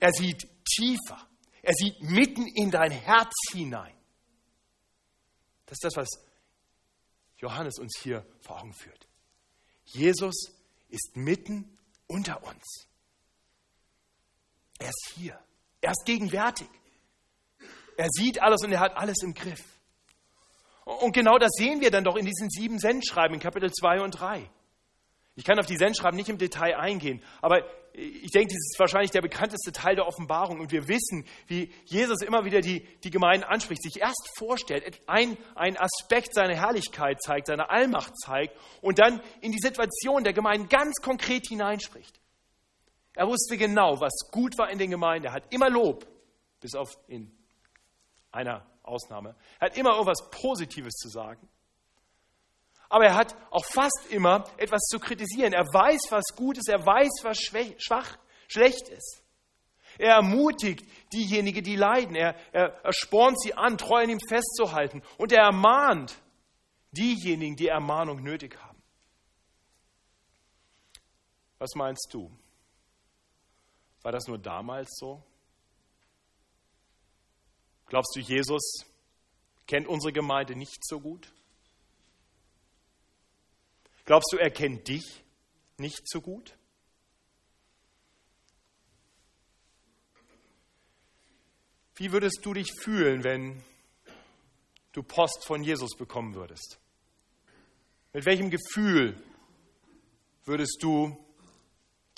Er 0.00 0.12
sieht 0.12 0.48
tiefer. 0.64 1.28
Er 1.62 1.74
sieht 1.74 2.02
mitten 2.02 2.46
in 2.46 2.70
dein 2.70 2.90
Herz 2.90 3.32
hinein. 3.52 3.94
Das 5.66 5.76
ist 5.76 5.84
das, 5.84 5.96
was 5.96 6.08
Johannes 7.36 7.78
uns 7.78 7.98
hier 8.02 8.26
vor 8.40 8.60
Augen 8.60 8.72
führt. 8.72 9.06
Jesus 9.84 10.52
ist 10.88 11.16
mitten 11.16 11.78
unter 12.08 12.42
uns. 12.44 12.88
Er 14.82 14.88
ist 14.88 15.12
hier. 15.14 15.38
Er 15.80 15.92
ist 15.92 16.04
gegenwärtig. 16.04 16.68
Er 17.96 18.08
sieht 18.10 18.42
alles 18.42 18.62
und 18.64 18.72
er 18.72 18.80
hat 18.80 18.96
alles 18.96 19.22
im 19.22 19.34
Griff. 19.34 19.62
Und 20.84 21.12
genau 21.12 21.38
das 21.38 21.50
sehen 21.52 21.80
wir 21.80 21.90
dann 21.90 22.02
doch 22.02 22.16
in 22.16 22.26
diesen 22.26 22.50
sieben 22.50 22.78
Sendschreiben 22.78 23.34
in 23.34 23.40
Kapitel 23.40 23.70
2 23.70 24.00
und 24.00 24.10
3. 24.10 24.50
Ich 25.36 25.44
kann 25.44 25.58
auf 25.58 25.66
die 25.66 25.76
Sendschreiben 25.76 26.16
nicht 26.16 26.28
im 26.28 26.36
Detail 26.36 26.76
eingehen, 26.76 27.22
aber 27.40 27.64
ich 27.94 28.30
denke, 28.30 28.48
das 28.48 28.56
ist 28.56 28.78
wahrscheinlich 28.78 29.10
der 29.10 29.20
bekannteste 29.20 29.70
Teil 29.70 29.94
der 29.94 30.06
Offenbarung. 30.06 30.60
Und 30.60 30.72
wir 30.72 30.88
wissen, 30.88 31.26
wie 31.46 31.72
Jesus 31.84 32.22
immer 32.22 32.44
wieder 32.44 32.60
die, 32.60 32.86
die 33.04 33.10
Gemeinden 33.10 33.44
anspricht, 33.44 33.82
sich 33.82 34.00
erst 34.00 34.30
vorstellt, 34.36 35.00
ein, 35.06 35.36
ein 35.54 35.76
Aspekt 35.76 36.34
seiner 36.34 36.56
Herrlichkeit 36.56 37.22
zeigt, 37.22 37.46
seiner 37.46 37.70
Allmacht 37.70 38.18
zeigt 38.18 38.56
und 38.80 38.98
dann 38.98 39.20
in 39.42 39.52
die 39.52 39.60
Situation 39.60 40.24
der 40.24 40.32
Gemeinden 40.32 40.68
ganz 40.68 40.96
konkret 41.02 41.46
hineinspricht. 41.46 42.21
Er 43.14 43.26
wusste 43.26 43.56
genau, 43.56 44.00
was 44.00 44.12
gut 44.30 44.56
war 44.58 44.70
in 44.70 44.78
den 44.78 44.90
Gemeinden. 44.90 45.26
Er 45.26 45.32
hat 45.32 45.52
immer 45.52 45.68
Lob, 45.68 46.06
bis 46.60 46.74
auf 46.74 46.96
in 47.08 47.30
einer 48.30 48.66
Ausnahme. 48.82 49.34
Er 49.60 49.66
hat 49.66 49.76
immer 49.76 49.92
irgendwas 49.92 50.30
Positives 50.30 50.94
zu 50.94 51.08
sagen. 51.08 51.48
Aber 52.88 53.06
er 53.06 53.14
hat 53.14 53.34
auch 53.50 53.64
fast 53.64 54.06
immer 54.10 54.44
etwas 54.58 54.82
zu 54.82 54.98
kritisieren. 54.98 55.52
Er 55.52 55.64
weiß, 55.64 56.10
was 56.10 56.24
gut 56.36 56.58
ist, 56.58 56.68
er 56.68 56.84
weiß, 56.84 57.10
was 57.22 57.38
schwach, 57.38 58.18
schlecht 58.48 58.88
ist. 58.88 59.22
Er 59.98 60.16
ermutigt 60.16 60.84
diejenigen, 61.12 61.62
die 61.62 61.76
leiden. 61.76 62.14
Er, 62.14 62.34
er, 62.52 62.84
er 62.84 62.92
spornt 62.92 63.40
sie 63.40 63.54
an, 63.54 63.78
treu 63.78 64.02
an 64.02 64.10
ihm 64.10 64.20
festzuhalten. 64.20 65.02
Und 65.18 65.32
er 65.32 65.44
ermahnt 65.44 66.18
diejenigen, 66.92 67.56
die 67.56 67.68
Ermahnung 67.68 68.22
nötig 68.22 68.58
haben. 68.62 68.82
Was 71.58 71.74
meinst 71.74 72.08
du? 72.12 72.30
War 74.02 74.12
das 74.12 74.26
nur 74.26 74.38
damals 74.38 74.88
so? 74.98 75.22
Glaubst 77.86 78.16
du, 78.16 78.20
Jesus 78.20 78.84
kennt 79.66 79.86
unsere 79.86 80.12
Gemeinde 80.12 80.56
nicht 80.56 80.84
so 80.86 81.00
gut? 81.00 81.32
Glaubst 84.04 84.32
du, 84.32 84.38
er 84.38 84.50
kennt 84.50 84.88
dich 84.88 85.22
nicht 85.78 86.08
so 86.08 86.20
gut? 86.20 86.56
Wie 91.94 92.10
würdest 92.10 92.40
du 92.42 92.54
dich 92.54 92.72
fühlen, 92.80 93.22
wenn 93.22 93.62
du 94.92 95.02
Post 95.02 95.44
von 95.46 95.62
Jesus 95.62 95.96
bekommen 95.96 96.34
würdest? 96.34 96.80
Mit 98.12 98.24
welchem 98.24 98.50
Gefühl 98.50 99.22
würdest 100.44 100.78
du 100.80 101.16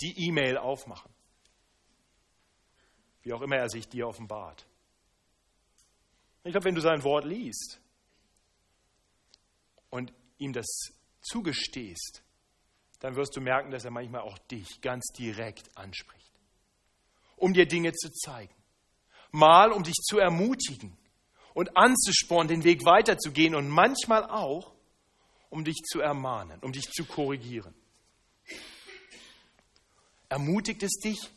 die 0.01 0.27
E-Mail 0.27 0.57
aufmachen? 0.57 1.14
Wie 3.25 3.33
auch 3.33 3.41
immer 3.41 3.57
er 3.57 3.69
sich 3.69 3.87
dir 3.89 4.07
offenbart. 4.07 4.65
Ich 6.43 6.51
glaube, 6.51 6.65
wenn 6.65 6.75
du 6.75 6.81
sein 6.81 7.03
Wort 7.03 7.25
liest 7.25 7.81
und 9.89 10.13
ihm 10.37 10.53
das 10.53 10.67
zugestehst, 11.21 12.21
dann 12.99 13.15
wirst 13.15 13.35
du 13.35 13.41
merken, 13.41 13.71
dass 13.71 13.83
er 13.83 13.89
manchmal 13.89 14.21
auch 14.21 14.37
dich 14.37 14.79
ganz 14.79 15.07
direkt 15.17 15.75
anspricht, 15.75 16.31
um 17.35 17.53
dir 17.53 17.67
Dinge 17.67 17.93
zu 17.93 18.11
zeigen. 18.11 18.53
Mal, 19.31 19.71
um 19.71 19.81
dich 19.81 19.95
zu 19.95 20.19
ermutigen 20.19 20.95
und 21.55 21.75
anzuspornen, 21.75 22.47
den 22.47 22.63
Weg 22.63 22.85
weiterzugehen 22.85 23.55
und 23.55 23.69
manchmal 23.69 24.23
auch, 24.29 24.75
um 25.49 25.65
dich 25.65 25.81
zu 25.83 25.99
ermahnen, 25.99 26.59
um 26.61 26.71
dich 26.71 26.91
zu 26.91 27.05
korrigieren. 27.05 27.73
Ermutigt 30.29 30.83
es 30.83 30.99
dich, 30.99 31.31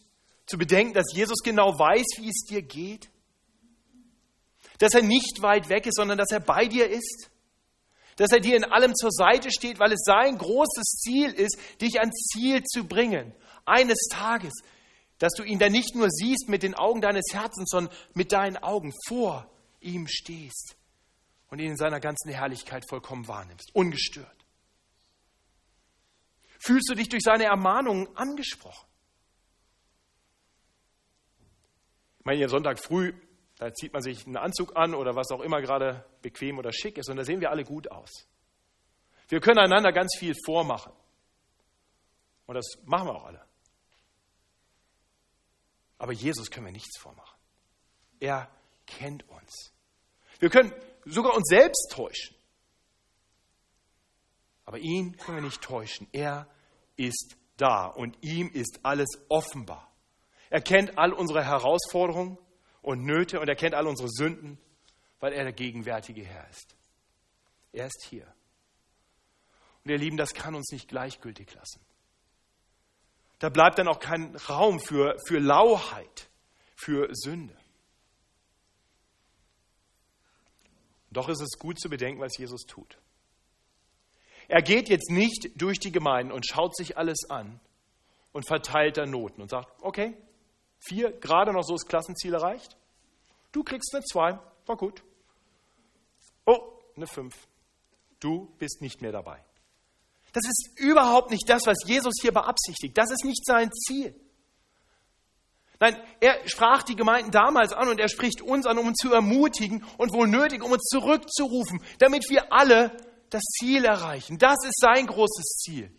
zu 0.48 0.56
bedenken, 0.56 0.94
dass 0.94 1.12
Jesus 1.12 1.38
genau 1.44 1.78
weiß, 1.78 2.06
wie 2.16 2.28
es 2.28 2.44
dir 2.48 2.62
geht? 2.62 3.10
Dass 4.78 4.94
er 4.94 5.02
nicht 5.02 5.42
weit 5.42 5.68
weg 5.68 5.86
ist, 5.86 5.96
sondern 5.96 6.18
dass 6.18 6.30
er 6.30 6.40
bei 6.40 6.66
dir 6.66 6.88
ist? 6.88 7.30
Dass 8.16 8.32
er 8.32 8.40
dir 8.40 8.56
in 8.56 8.64
allem 8.64 8.94
zur 8.94 9.10
Seite 9.10 9.50
steht, 9.50 9.78
weil 9.78 9.92
es 9.92 10.02
sein 10.04 10.38
großes 10.38 11.00
Ziel 11.02 11.30
ist, 11.30 11.58
dich 11.80 12.00
ans 12.00 12.16
Ziel 12.32 12.64
zu 12.64 12.84
bringen. 12.84 13.32
Eines 13.64 13.98
Tages, 14.10 14.54
dass 15.18 15.34
du 15.34 15.42
ihn 15.42 15.58
dann 15.58 15.72
nicht 15.72 15.94
nur 15.94 16.08
siehst 16.10 16.48
mit 16.48 16.62
den 16.62 16.74
Augen 16.74 17.00
deines 17.00 17.26
Herzens, 17.32 17.68
sondern 17.70 17.94
mit 18.14 18.32
deinen 18.32 18.56
Augen 18.56 18.94
vor 19.06 19.50
ihm 19.80 20.06
stehst 20.08 20.76
und 21.50 21.58
ihn 21.58 21.72
in 21.72 21.76
seiner 21.76 22.00
ganzen 22.00 22.30
Herrlichkeit 22.30 22.84
vollkommen 22.88 23.28
wahrnimmst, 23.28 23.74
ungestört. 23.74 24.34
Fühlst 26.58 26.88
du 26.88 26.94
dich 26.94 27.08
durch 27.08 27.22
seine 27.22 27.44
Ermahnungen 27.44 28.08
angesprochen? 28.16 28.88
Ich 32.17 32.17
meine, 32.28 32.38
hier 32.38 32.48
Sonntag 32.48 32.78
früh 32.78 33.12
da 33.58 33.74
zieht 33.74 33.92
man 33.92 34.02
sich 34.02 34.24
einen 34.24 34.36
Anzug 34.36 34.76
an 34.76 34.94
oder 34.94 35.16
was 35.16 35.30
auch 35.32 35.40
immer 35.40 35.60
gerade 35.60 36.04
bequem 36.22 36.58
oder 36.58 36.72
schick 36.72 36.96
ist 36.96 37.10
und 37.10 37.16
da 37.16 37.24
sehen 37.24 37.40
wir 37.40 37.50
alle 37.50 37.64
gut 37.64 37.90
aus. 37.90 38.28
Wir 39.28 39.40
können 39.40 39.58
einander 39.58 39.92
ganz 39.92 40.16
viel 40.16 40.34
vormachen. 40.46 40.92
Und 42.46 42.54
das 42.54 42.64
machen 42.84 43.08
wir 43.08 43.16
auch 43.16 43.24
alle. 43.24 43.44
Aber 45.98 46.12
Jesus 46.12 46.50
können 46.50 46.66
wir 46.66 46.72
nichts 46.72 46.98
vormachen. 46.98 47.36
Er 48.20 48.48
kennt 48.86 49.28
uns. 49.28 49.72
Wir 50.38 50.48
können 50.48 50.72
sogar 51.04 51.34
uns 51.34 51.48
selbst 51.48 51.90
täuschen. 51.90 52.36
Aber 54.64 54.78
ihn 54.78 55.16
können 55.16 55.38
wir 55.38 55.44
nicht 55.44 55.60
täuschen. 55.60 56.06
Er 56.12 56.48
ist 56.96 57.36
da 57.56 57.86
und 57.86 58.16
ihm 58.22 58.50
ist 58.52 58.80
alles 58.84 59.08
offenbar. 59.28 59.87
Er 60.50 60.60
kennt 60.60 60.98
all 60.98 61.12
unsere 61.12 61.44
Herausforderungen 61.44 62.38
und 62.82 63.04
Nöte 63.04 63.40
und 63.40 63.48
er 63.48 63.56
kennt 63.56 63.74
all 63.74 63.86
unsere 63.86 64.08
Sünden, 64.08 64.58
weil 65.20 65.32
er 65.32 65.44
der 65.44 65.52
gegenwärtige 65.52 66.24
Herr 66.24 66.48
ist. 66.48 66.76
Er 67.72 67.86
ist 67.86 68.06
hier. 68.08 68.26
Und 69.84 69.90
ihr 69.90 69.98
Lieben, 69.98 70.16
das 70.16 70.34
kann 70.34 70.54
uns 70.54 70.70
nicht 70.72 70.88
gleichgültig 70.88 71.54
lassen. 71.54 71.80
Da 73.38 73.50
bleibt 73.50 73.78
dann 73.78 73.88
auch 73.88 74.00
kein 74.00 74.34
Raum 74.48 74.80
für, 74.80 75.16
für 75.26 75.38
Lauheit, 75.38 76.28
für 76.74 77.08
Sünde. 77.12 77.56
Doch 81.10 81.28
ist 81.28 81.40
es 81.40 81.58
gut 81.58 81.80
zu 81.80 81.88
bedenken, 81.88 82.20
was 82.20 82.36
Jesus 82.36 82.62
tut. 82.62 82.98
Er 84.48 84.62
geht 84.62 84.88
jetzt 84.88 85.10
nicht 85.10 85.50
durch 85.56 85.78
die 85.78 85.92
Gemeinden 85.92 86.32
und 86.32 86.46
schaut 86.46 86.74
sich 86.76 86.96
alles 86.96 87.30
an 87.30 87.60
und 88.32 88.46
verteilt 88.46 88.96
da 88.96 89.06
Noten 89.06 89.42
und 89.42 89.50
sagt, 89.50 89.70
okay, 89.82 90.16
vier, 90.78 91.12
gerade 91.12 91.52
noch 91.52 91.62
so 91.62 91.74
das 91.74 91.86
Klassenziel 91.86 92.34
erreicht. 92.34 92.76
Du 93.52 93.62
kriegst 93.62 93.94
eine 93.94 94.04
zwei, 94.04 94.38
war 94.66 94.76
gut. 94.76 95.02
Oh, 96.46 96.72
eine 96.96 97.06
fünf. 97.06 97.34
Du 98.20 98.52
bist 98.58 98.80
nicht 98.80 99.00
mehr 99.00 99.12
dabei. 99.12 99.42
Das 100.32 100.44
ist 100.44 100.78
überhaupt 100.78 101.30
nicht 101.30 101.48
das, 101.48 101.66
was 101.66 101.78
Jesus 101.86 102.14
hier 102.20 102.32
beabsichtigt. 102.32 102.96
Das 102.96 103.10
ist 103.10 103.24
nicht 103.24 103.44
sein 103.44 103.70
Ziel. 103.72 104.14
Nein, 105.80 105.96
er 106.20 106.46
sprach 106.48 106.82
die 106.82 106.96
Gemeinden 106.96 107.30
damals 107.30 107.72
an 107.72 107.88
und 107.88 108.00
er 108.00 108.08
spricht 108.08 108.42
uns 108.42 108.66
an, 108.66 108.78
um 108.78 108.88
uns 108.88 108.96
zu 108.96 109.12
ermutigen 109.12 109.84
und 109.96 110.12
wohl 110.12 110.26
nötig, 110.26 110.62
um 110.62 110.72
uns 110.72 110.82
zurückzurufen, 110.84 111.82
damit 111.98 112.28
wir 112.28 112.52
alle 112.52 112.96
das 113.30 113.42
Ziel 113.42 113.84
erreichen. 113.84 114.38
Das 114.38 114.56
ist 114.64 114.80
sein 114.80 115.06
großes 115.06 115.58
Ziel. 115.58 115.92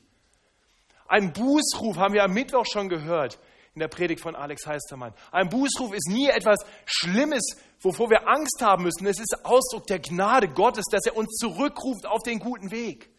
Ein 1.07 1.31
Bußruf 1.31 1.97
haben 1.97 2.13
wir 2.13 2.23
am 2.23 2.33
Mittwoch 2.33 2.65
schon 2.65 2.89
gehört 2.89 3.39
in 3.79 3.81
der 3.81 3.87
Predigt 3.87 4.21
von 4.21 4.35
Alex 4.35 4.67
Heistermann. 4.67 5.13
Ein 5.31 5.47
Bußruf 5.47 5.93
ist 5.93 6.09
nie 6.09 6.27
etwas 6.27 6.59
Schlimmes, 6.85 7.55
wovor 7.79 8.09
wir 8.09 8.27
Angst 8.27 8.61
haben 8.61 8.83
müssen. 8.83 9.07
Es 9.07 9.19
ist 9.19 9.45
Ausdruck 9.45 9.87
der 9.87 9.99
Gnade 9.99 10.49
Gottes, 10.49 10.83
dass 10.91 11.05
er 11.05 11.15
uns 11.15 11.37
zurückruft 11.37 12.05
auf 12.05 12.21
den 12.23 12.39
guten 12.39 12.71
Weg. 12.71 13.09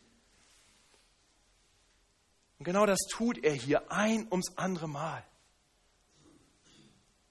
Und 2.59 2.64
genau 2.64 2.85
das 2.85 2.99
tut 3.11 3.42
er 3.42 3.55
hier 3.55 3.90
ein 3.90 4.29
ums 4.31 4.59
andere 4.59 4.87
Mal. 4.87 5.25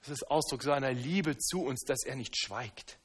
Es 0.02 0.10
ist 0.10 0.32
Ausdruck 0.32 0.64
seiner 0.64 0.92
Liebe 0.92 1.38
zu 1.38 1.62
uns, 1.62 1.84
dass 1.84 2.04
er 2.04 2.16
nicht 2.16 2.36
schweigt. 2.36 2.98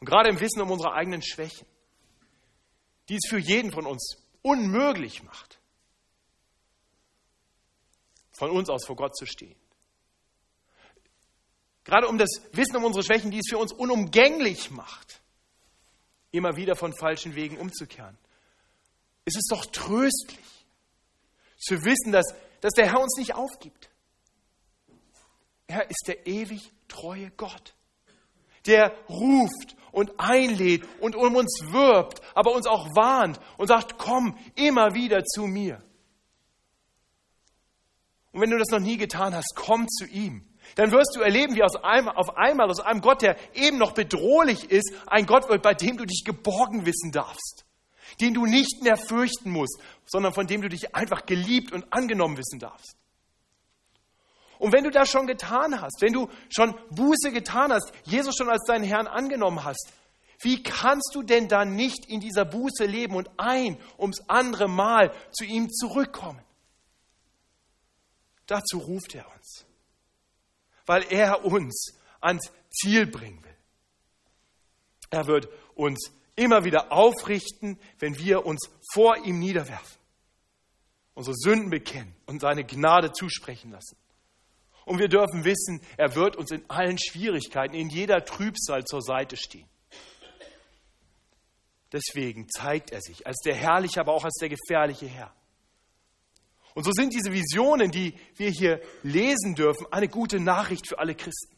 Und 0.00 0.06
gerade 0.06 0.30
im 0.30 0.40
Wissen 0.40 0.60
um 0.60 0.72
unsere 0.72 0.94
eigenen 0.94 1.22
Schwächen, 1.22 1.64
die 3.08 3.14
es 3.22 3.30
für 3.30 3.38
jeden 3.38 3.70
von 3.70 3.86
uns 3.86 4.16
unmöglich 4.42 5.22
macht, 5.22 5.59
von 8.40 8.50
uns 8.50 8.70
aus 8.70 8.86
vor 8.86 8.96
Gott 8.96 9.14
zu 9.14 9.26
stehen. 9.26 9.54
Gerade 11.84 12.08
um 12.08 12.16
das 12.16 12.40
Wissen 12.52 12.74
um 12.76 12.84
unsere 12.84 13.04
Schwächen, 13.04 13.30
die 13.30 13.38
es 13.38 13.50
für 13.50 13.58
uns 13.58 13.70
unumgänglich 13.70 14.70
macht, 14.70 15.20
immer 16.30 16.56
wieder 16.56 16.74
von 16.74 16.94
falschen 16.94 17.34
Wegen 17.34 17.58
umzukehren. 17.58 18.16
Es 19.26 19.36
ist 19.36 19.48
doch 19.50 19.66
tröstlich 19.66 20.64
zu 21.58 21.84
wissen, 21.84 22.12
dass, 22.12 22.34
dass 22.62 22.72
der 22.72 22.86
Herr 22.90 23.00
uns 23.00 23.18
nicht 23.18 23.34
aufgibt. 23.34 23.90
Er 25.66 25.90
ist 25.90 26.04
der 26.06 26.26
ewig 26.26 26.72
treue 26.88 27.30
Gott, 27.32 27.74
der 28.64 28.96
ruft 29.10 29.76
und 29.92 30.18
einlädt 30.18 30.88
und 31.00 31.14
um 31.14 31.36
uns 31.36 31.60
wirbt, 31.64 32.22
aber 32.34 32.52
uns 32.52 32.66
auch 32.66 32.86
warnt 32.96 33.38
und 33.58 33.68
sagt, 33.68 33.98
komm 33.98 34.38
immer 34.54 34.94
wieder 34.94 35.24
zu 35.24 35.42
mir. 35.42 35.82
Und 38.32 38.40
wenn 38.40 38.50
du 38.50 38.58
das 38.58 38.68
noch 38.68 38.78
nie 38.78 38.96
getan 38.96 39.34
hast, 39.34 39.54
komm 39.56 39.88
zu 39.88 40.06
ihm. 40.06 40.46
Dann 40.76 40.92
wirst 40.92 41.16
du 41.16 41.20
erleben, 41.20 41.56
wie 41.56 41.62
aus 41.62 41.76
einem, 41.76 42.08
auf 42.08 42.36
einmal 42.36 42.70
aus 42.70 42.80
einem 42.80 43.00
Gott, 43.00 43.22
der 43.22 43.36
eben 43.54 43.78
noch 43.78 43.92
bedrohlich 43.92 44.70
ist, 44.70 44.92
ein 45.06 45.26
Gott 45.26 45.48
wird, 45.48 45.62
bei 45.62 45.74
dem 45.74 45.96
du 45.96 46.04
dich 46.04 46.22
geborgen 46.24 46.86
wissen 46.86 47.10
darfst. 47.10 47.64
Den 48.20 48.34
du 48.34 48.46
nicht 48.46 48.82
mehr 48.82 48.96
fürchten 48.96 49.50
musst, 49.50 49.80
sondern 50.06 50.32
von 50.32 50.46
dem 50.46 50.62
du 50.62 50.68
dich 50.68 50.94
einfach 50.94 51.26
geliebt 51.26 51.72
und 51.72 51.92
angenommen 51.92 52.36
wissen 52.36 52.60
darfst. 52.60 52.96
Und 54.58 54.72
wenn 54.72 54.84
du 54.84 54.90
das 54.90 55.10
schon 55.10 55.26
getan 55.26 55.80
hast, 55.80 56.02
wenn 56.02 56.12
du 56.12 56.28
schon 56.50 56.74
Buße 56.90 57.32
getan 57.32 57.72
hast, 57.72 57.92
Jesus 58.04 58.36
schon 58.36 58.50
als 58.50 58.64
deinen 58.64 58.84
Herrn 58.84 59.06
angenommen 59.06 59.64
hast, 59.64 59.90
wie 60.42 60.62
kannst 60.62 61.12
du 61.14 61.22
denn 61.22 61.48
dann 61.48 61.74
nicht 61.74 62.06
in 62.06 62.20
dieser 62.20 62.44
Buße 62.44 62.84
leben 62.84 63.14
und 63.14 63.28
ein 63.38 63.78
ums 63.98 64.20
andere 64.28 64.68
Mal 64.68 65.12
zu 65.32 65.44
ihm 65.44 65.70
zurückkommen? 65.70 66.40
Dazu 68.50 68.78
ruft 68.78 69.14
er 69.14 69.30
uns, 69.36 69.64
weil 70.84 71.04
er 71.08 71.44
uns 71.44 71.94
ans 72.20 72.50
Ziel 72.68 73.06
bringen 73.06 73.44
will. 73.44 73.56
Er 75.10 75.28
wird 75.28 75.48
uns 75.76 76.10
immer 76.34 76.64
wieder 76.64 76.90
aufrichten, 76.90 77.78
wenn 78.00 78.18
wir 78.18 78.44
uns 78.44 78.68
vor 78.92 79.18
ihm 79.18 79.38
niederwerfen, 79.38 79.98
unsere 81.14 81.36
Sünden 81.36 81.70
bekennen 81.70 82.12
und 82.26 82.40
seine 82.40 82.64
Gnade 82.64 83.12
zusprechen 83.12 83.70
lassen. 83.70 83.96
Und 84.84 84.98
wir 84.98 85.08
dürfen 85.08 85.44
wissen, 85.44 85.80
er 85.96 86.16
wird 86.16 86.34
uns 86.34 86.50
in 86.50 86.68
allen 86.68 86.98
Schwierigkeiten, 86.98 87.76
in 87.76 87.88
jeder 87.88 88.24
Trübsal 88.24 88.84
zur 88.84 89.00
Seite 89.00 89.36
stehen. 89.36 89.68
Deswegen 91.92 92.48
zeigt 92.48 92.90
er 92.90 93.00
sich 93.00 93.28
als 93.28 93.38
der 93.44 93.54
herrliche, 93.54 94.00
aber 94.00 94.12
auch 94.12 94.24
als 94.24 94.38
der 94.40 94.48
gefährliche 94.48 95.06
Herr. 95.06 95.32
Und 96.80 96.84
so 96.84 96.92
sind 96.92 97.12
diese 97.12 97.30
Visionen, 97.30 97.90
die 97.90 98.14
wir 98.36 98.48
hier 98.48 98.80
lesen 99.02 99.54
dürfen, 99.54 99.86
eine 99.90 100.08
gute 100.08 100.40
Nachricht 100.40 100.88
für 100.88 100.98
alle 100.98 101.14
Christen. 101.14 101.54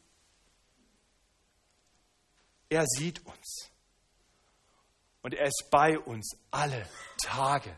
Er 2.69 2.85
sieht 2.89 3.25
uns. 3.25 3.71
Und 5.23 5.35
er 5.35 5.47
ist 5.47 5.69
bei 5.71 5.97
uns 5.97 6.37
alle 6.51 6.89
Tage 7.19 7.73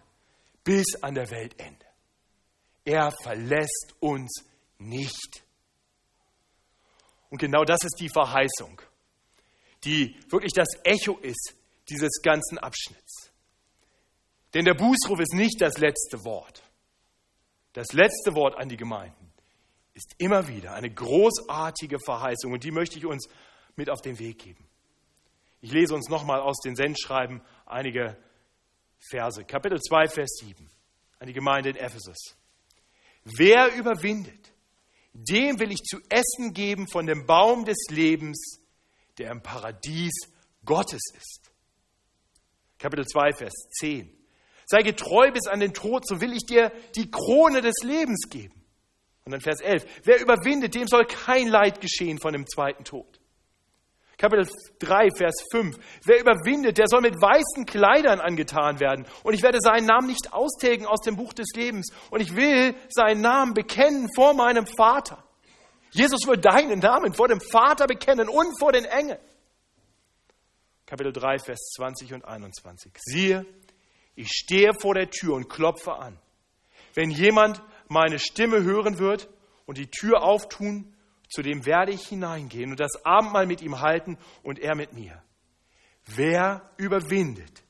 bis 0.64 0.87
an 1.02 1.14
der 1.14 1.30
Weltende. 1.30 1.85
Er 2.83 3.12
verlässt 3.22 3.94
uns 4.00 4.42
nicht. 4.78 5.44
Und 7.28 7.37
genau 7.37 7.64
das 7.64 7.80
ist 7.85 8.00
die 8.00 8.09
Verheißung, 8.09 8.80
die 9.85 10.16
wirklich 10.30 10.54
das 10.54 10.68
Echo 10.83 11.18
ist 11.18 11.52
dieses 11.90 12.22
ganzen 12.22 12.57
Abschnitts. 12.57 13.30
Denn 14.54 14.64
der 14.64 14.72
Bußruf 14.72 15.20
ist 15.20 15.35
nicht 15.35 15.61
das 15.61 15.76
letzte 15.76 16.24
Wort. 16.24 16.63
Das 17.74 17.92
letzte 17.92 18.34
Wort 18.34 18.56
an 18.56 18.68
die 18.68 18.76
Gemeinden 18.76 19.32
ist 19.94 20.14
immer 20.18 20.48
wieder 20.48 20.72
eine 20.74 20.90
großartige 20.90 21.98
Verheißung 21.98 22.52
und 22.52 22.64
die 22.64 22.70
möchte 22.70 22.98
ich 22.98 23.04
uns 23.04 23.28
mit 23.76 23.90
auf 23.90 24.00
den 24.00 24.18
Weg 24.18 24.38
geben. 24.38 24.64
Ich 25.60 25.72
lese 25.72 25.94
uns 25.94 26.08
nochmal 26.08 26.40
aus 26.40 26.58
den 26.60 26.76
Sendschreiben 26.76 27.42
einige 27.66 28.16
Verse. 29.10 29.44
Kapitel 29.44 29.80
2, 29.80 30.08
Vers 30.08 30.38
7 30.40 30.70
an 31.18 31.26
die 31.26 31.32
Gemeinde 31.32 31.70
in 31.70 31.76
Ephesus. 31.76 32.37
Wer 33.24 33.74
überwindet, 33.74 34.52
dem 35.12 35.58
will 35.58 35.72
ich 35.72 35.82
zu 35.82 35.98
essen 36.08 36.52
geben 36.54 36.87
von 36.88 37.06
dem 37.06 37.26
Baum 37.26 37.64
des 37.64 37.87
Lebens, 37.90 38.60
der 39.18 39.30
im 39.30 39.42
Paradies 39.42 40.12
Gottes 40.64 41.02
ist. 41.16 41.50
Kapitel 42.78 43.06
2, 43.06 43.32
Vers 43.32 43.54
10. 43.78 44.13
Sei 44.66 44.83
getreu 44.83 45.31
bis 45.31 45.46
an 45.46 45.61
den 45.61 45.74
Tod, 45.74 46.07
so 46.07 46.20
will 46.20 46.33
ich 46.33 46.46
dir 46.46 46.72
die 46.94 47.11
Krone 47.11 47.61
des 47.61 47.77
Lebens 47.83 48.29
geben. 48.31 48.64
Und 49.24 49.33
dann 49.33 49.40
Vers 49.40 49.61
11. 49.61 49.85
Wer 50.05 50.20
überwindet, 50.20 50.74
dem 50.74 50.87
soll 50.87 51.07
kein 51.07 51.48
Leid 51.48 51.81
geschehen 51.81 52.18
von 52.18 52.33
dem 52.33 52.46
zweiten 52.46 52.85
Tod. 52.85 53.20
Kapitel 54.16 54.46
3, 54.79 55.09
Vers 55.16 55.35
5. 55.50 55.77
Wer 56.05 56.20
überwindet, 56.20 56.79
der 56.79 56.87
soll 56.87 57.00
mit 57.00 57.14
weißen 57.20 57.66
Kleidern 57.66 58.20
angetan 58.20 58.81
werden. 58.81 59.07
Und 59.22 59.35
ich 59.35 59.42
werde 59.42 59.59
seinen 59.61 59.87
Namen 59.87 60.07
nicht 60.07 60.33
austilgen 60.33 60.87
aus 60.87 61.00
dem 61.00 61.16
Buch 61.16 61.33
des 61.33 61.48
Lebens. 61.55 61.92
Und 62.11 62.20
ich 62.20 62.37
will 62.37 62.74
seinen 62.90 63.22
Namen 63.22 63.55
bekennen 63.55 64.09
vor 64.14 64.35
meinem 64.35 64.66
Vater. 64.66 65.24
Jesus 65.90 66.27
wird 66.27 66.44
deinen 66.44 66.79
Namen 66.81 67.14
vor 67.14 67.29
dem 67.29 67.40
Vater 67.40 67.87
bekennen 67.87 68.29
und 68.29 68.59
vor 68.59 68.72
den 68.72 68.85
Engeln. 68.85 69.20
Kapitel 70.87 71.12
3, 71.12 71.38
Vers 71.38 71.61
20 71.77 72.14
und 72.14 72.24
21. 72.24 72.92
Siehe, 73.00 73.46
ich 74.14 74.29
stehe 74.29 74.72
vor 74.74 74.94
der 74.94 75.11
Tür 75.11 75.35
und 75.35 75.48
klopfe 75.48 75.94
an. 75.94 76.18
Wenn 76.94 77.11
jemand 77.11 77.62
meine 77.88 78.18
Stimme 78.18 78.62
hören 78.62 78.98
wird 78.98 79.29
und 79.66 79.79
die 79.79 79.90
Tür 79.90 80.22
auftun, 80.22 80.94
zu 81.29 81.42
dem 81.42 81.66
werde 81.66 81.92
ich 81.92 82.07
hineingehen 82.07 82.70
und 82.70 82.81
das 82.81 83.05
Abendmahl 83.05 83.46
mit 83.46 83.61
ihm 83.61 83.81
halten 83.81 84.18
und 84.42 84.59
er 84.59 84.77
mit 84.77 84.92
mir. 84.92 85.22
Wer 86.07 86.70
überwindet, 86.77 87.64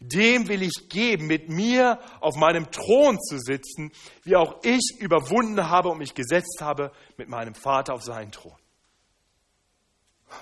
dem 0.00 0.48
will 0.48 0.62
ich 0.62 0.88
geben, 0.88 1.26
mit 1.26 1.48
mir 1.48 2.00
auf 2.20 2.34
meinem 2.34 2.70
Thron 2.70 3.18
zu 3.20 3.38
sitzen, 3.38 3.92
wie 4.22 4.36
auch 4.36 4.64
ich 4.64 4.96
überwunden 4.98 5.68
habe 5.68 5.90
und 5.90 5.98
mich 5.98 6.14
gesetzt 6.14 6.58
habe 6.60 6.92
mit 7.16 7.28
meinem 7.28 7.54
Vater 7.54 7.94
auf 7.94 8.02
seinen 8.02 8.32
Thron. 8.32 8.58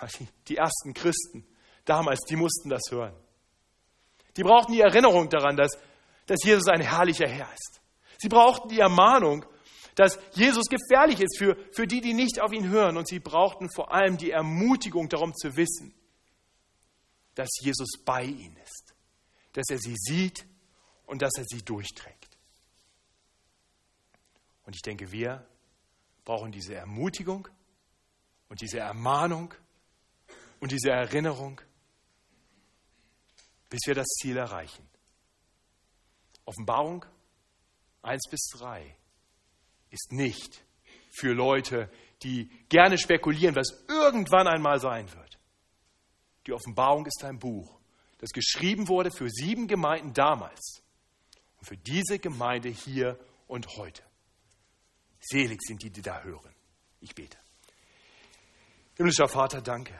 Die 0.49 0.57
ersten 0.57 0.95
Christen 0.95 1.47
damals, 1.85 2.21
die 2.29 2.37
mussten 2.37 2.69
das 2.69 2.83
hören. 2.91 3.15
Die 4.37 4.42
brauchten 4.42 4.73
die 4.73 4.81
Erinnerung 4.81 5.29
daran, 5.29 5.57
dass, 5.57 5.73
dass 6.27 6.42
Jesus 6.45 6.68
ein 6.68 6.81
herrlicher 6.81 7.29
Herr 7.29 7.53
ist. 7.53 7.81
Sie 8.18 8.29
brauchten 8.29 8.68
die 8.68 8.81
Ermahnung, 8.81 9.45
dass 9.95 10.18
Jesus 10.33 10.64
gefährlich 10.68 11.21
ist 11.21 11.38
für, 11.38 11.57
für 11.73 11.87
die, 11.87 12.01
die 12.01 12.14
nicht 12.14 12.40
auf 12.40 12.53
ihn 12.53 12.68
hören. 12.68 12.97
Und 12.97 13.09
sie 13.09 13.18
brauchten 13.18 13.68
vor 13.75 13.92
allem 13.92 14.16
die 14.16 14.31
Ermutigung 14.31 15.09
darum 15.09 15.35
zu 15.35 15.57
wissen, 15.57 15.95
dass 17.35 17.49
Jesus 17.61 17.92
bei 18.05 18.25
ihnen 18.25 18.57
ist, 18.57 18.95
dass 19.53 19.68
er 19.71 19.79
sie 19.79 19.97
sieht 19.97 20.47
und 21.07 21.23
dass 21.23 21.33
er 21.37 21.45
sie 21.45 21.62
durchträgt. 21.62 22.38
Und 24.64 24.77
ich 24.77 24.83
denke, 24.83 25.11
wir 25.12 25.47
brauchen 26.25 26.53
diese 26.53 26.75
Ermutigung 26.75 27.49
und 28.49 28.61
diese 28.61 28.79
Ermahnung 28.79 29.55
und 30.61 30.71
diese 30.71 30.90
Erinnerung, 30.90 31.61
bis 33.73 33.87
wir 33.87 33.95
das 33.95 34.09
Ziel 34.21 34.37
erreichen. 34.37 34.87
Offenbarung 36.45 37.07
1 38.03 38.29
bis 38.31 38.49
3 38.59 38.95
ist 39.89 40.13
nicht 40.13 40.63
für 41.11 41.33
Leute, 41.33 41.91
die 42.23 42.51
gerne 42.69 42.99
spekulieren, 42.99 43.57
was 43.57 43.83
irgendwann 43.89 44.47
einmal 44.47 44.79
sein 44.79 45.11
wird. 45.15 45.39
Die 46.47 46.53
Offenbarung 46.53 47.07
ist 47.07 47.25
ein 47.25 47.39
Buch, 47.39 47.81
das 48.19 48.33
geschrieben 48.33 48.89
wurde 48.89 49.11
für 49.11 49.31
sieben 49.31 49.69
Gemeinden 49.69 50.13
damals 50.13 50.83
und 51.59 51.65
für 51.65 51.79
diese 51.79 52.19
Gemeinde 52.19 52.69
hier 52.69 53.19
und 53.47 53.67
heute. 53.79 54.03
Selig 55.19 55.63
sind 55.63 55.83
die, 55.83 55.89
die 55.89 56.03
da 56.03 56.23
hören. 56.23 56.55
Ich 57.01 57.15
bete. 57.15 57.39
Himmlischer 58.99 59.29
Vater, 59.29 59.63
danke. 59.63 59.95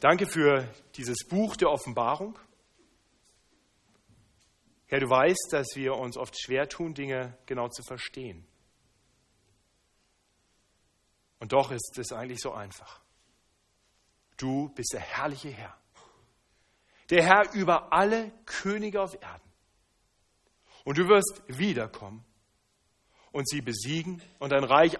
Danke 0.00 0.26
für 0.26 0.66
dieses 0.94 1.26
Buch 1.28 1.56
der 1.56 1.68
Offenbarung. 1.68 2.38
Herr, 4.86 5.00
du 5.00 5.10
weißt, 5.10 5.48
dass 5.50 5.66
wir 5.74 5.94
uns 5.94 6.16
oft 6.16 6.40
schwer 6.40 6.68
tun, 6.68 6.94
Dinge 6.94 7.36
genau 7.46 7.68
zu 7.68 7.82
verstehen. 7.82 8.46
Und 11.40 11.52
doch 11.52 11.70
ist 11.70 11.98
es 11.98 12.12
eigentlich 12.12 12.40
so 12.40 12.52
einfach. 12.52 13.00
Du 14.36 14.68
bist 14.70 14.92
der 14.92 15.00
herrliche 15.00 15.50
Herr, 15.50 15.76
der 17.10 17.24
Herr 17.24 17.52
über 17.54 17.92
alle 17.92 18.32
Könige 18.44 19.02
auf 19.02 19.14
Erden. 19.20 19.50
Und 20.84 20.98
du 20.98 21.08
wirst 21.08 21.42
wiederkommen 21.48 22.24
und 23.32 23.48
sie 23.48 23.60
besiegen 23.60 24.22
und 24.38 24.52
dein 24.52 24.64
Reich 24.64 24.94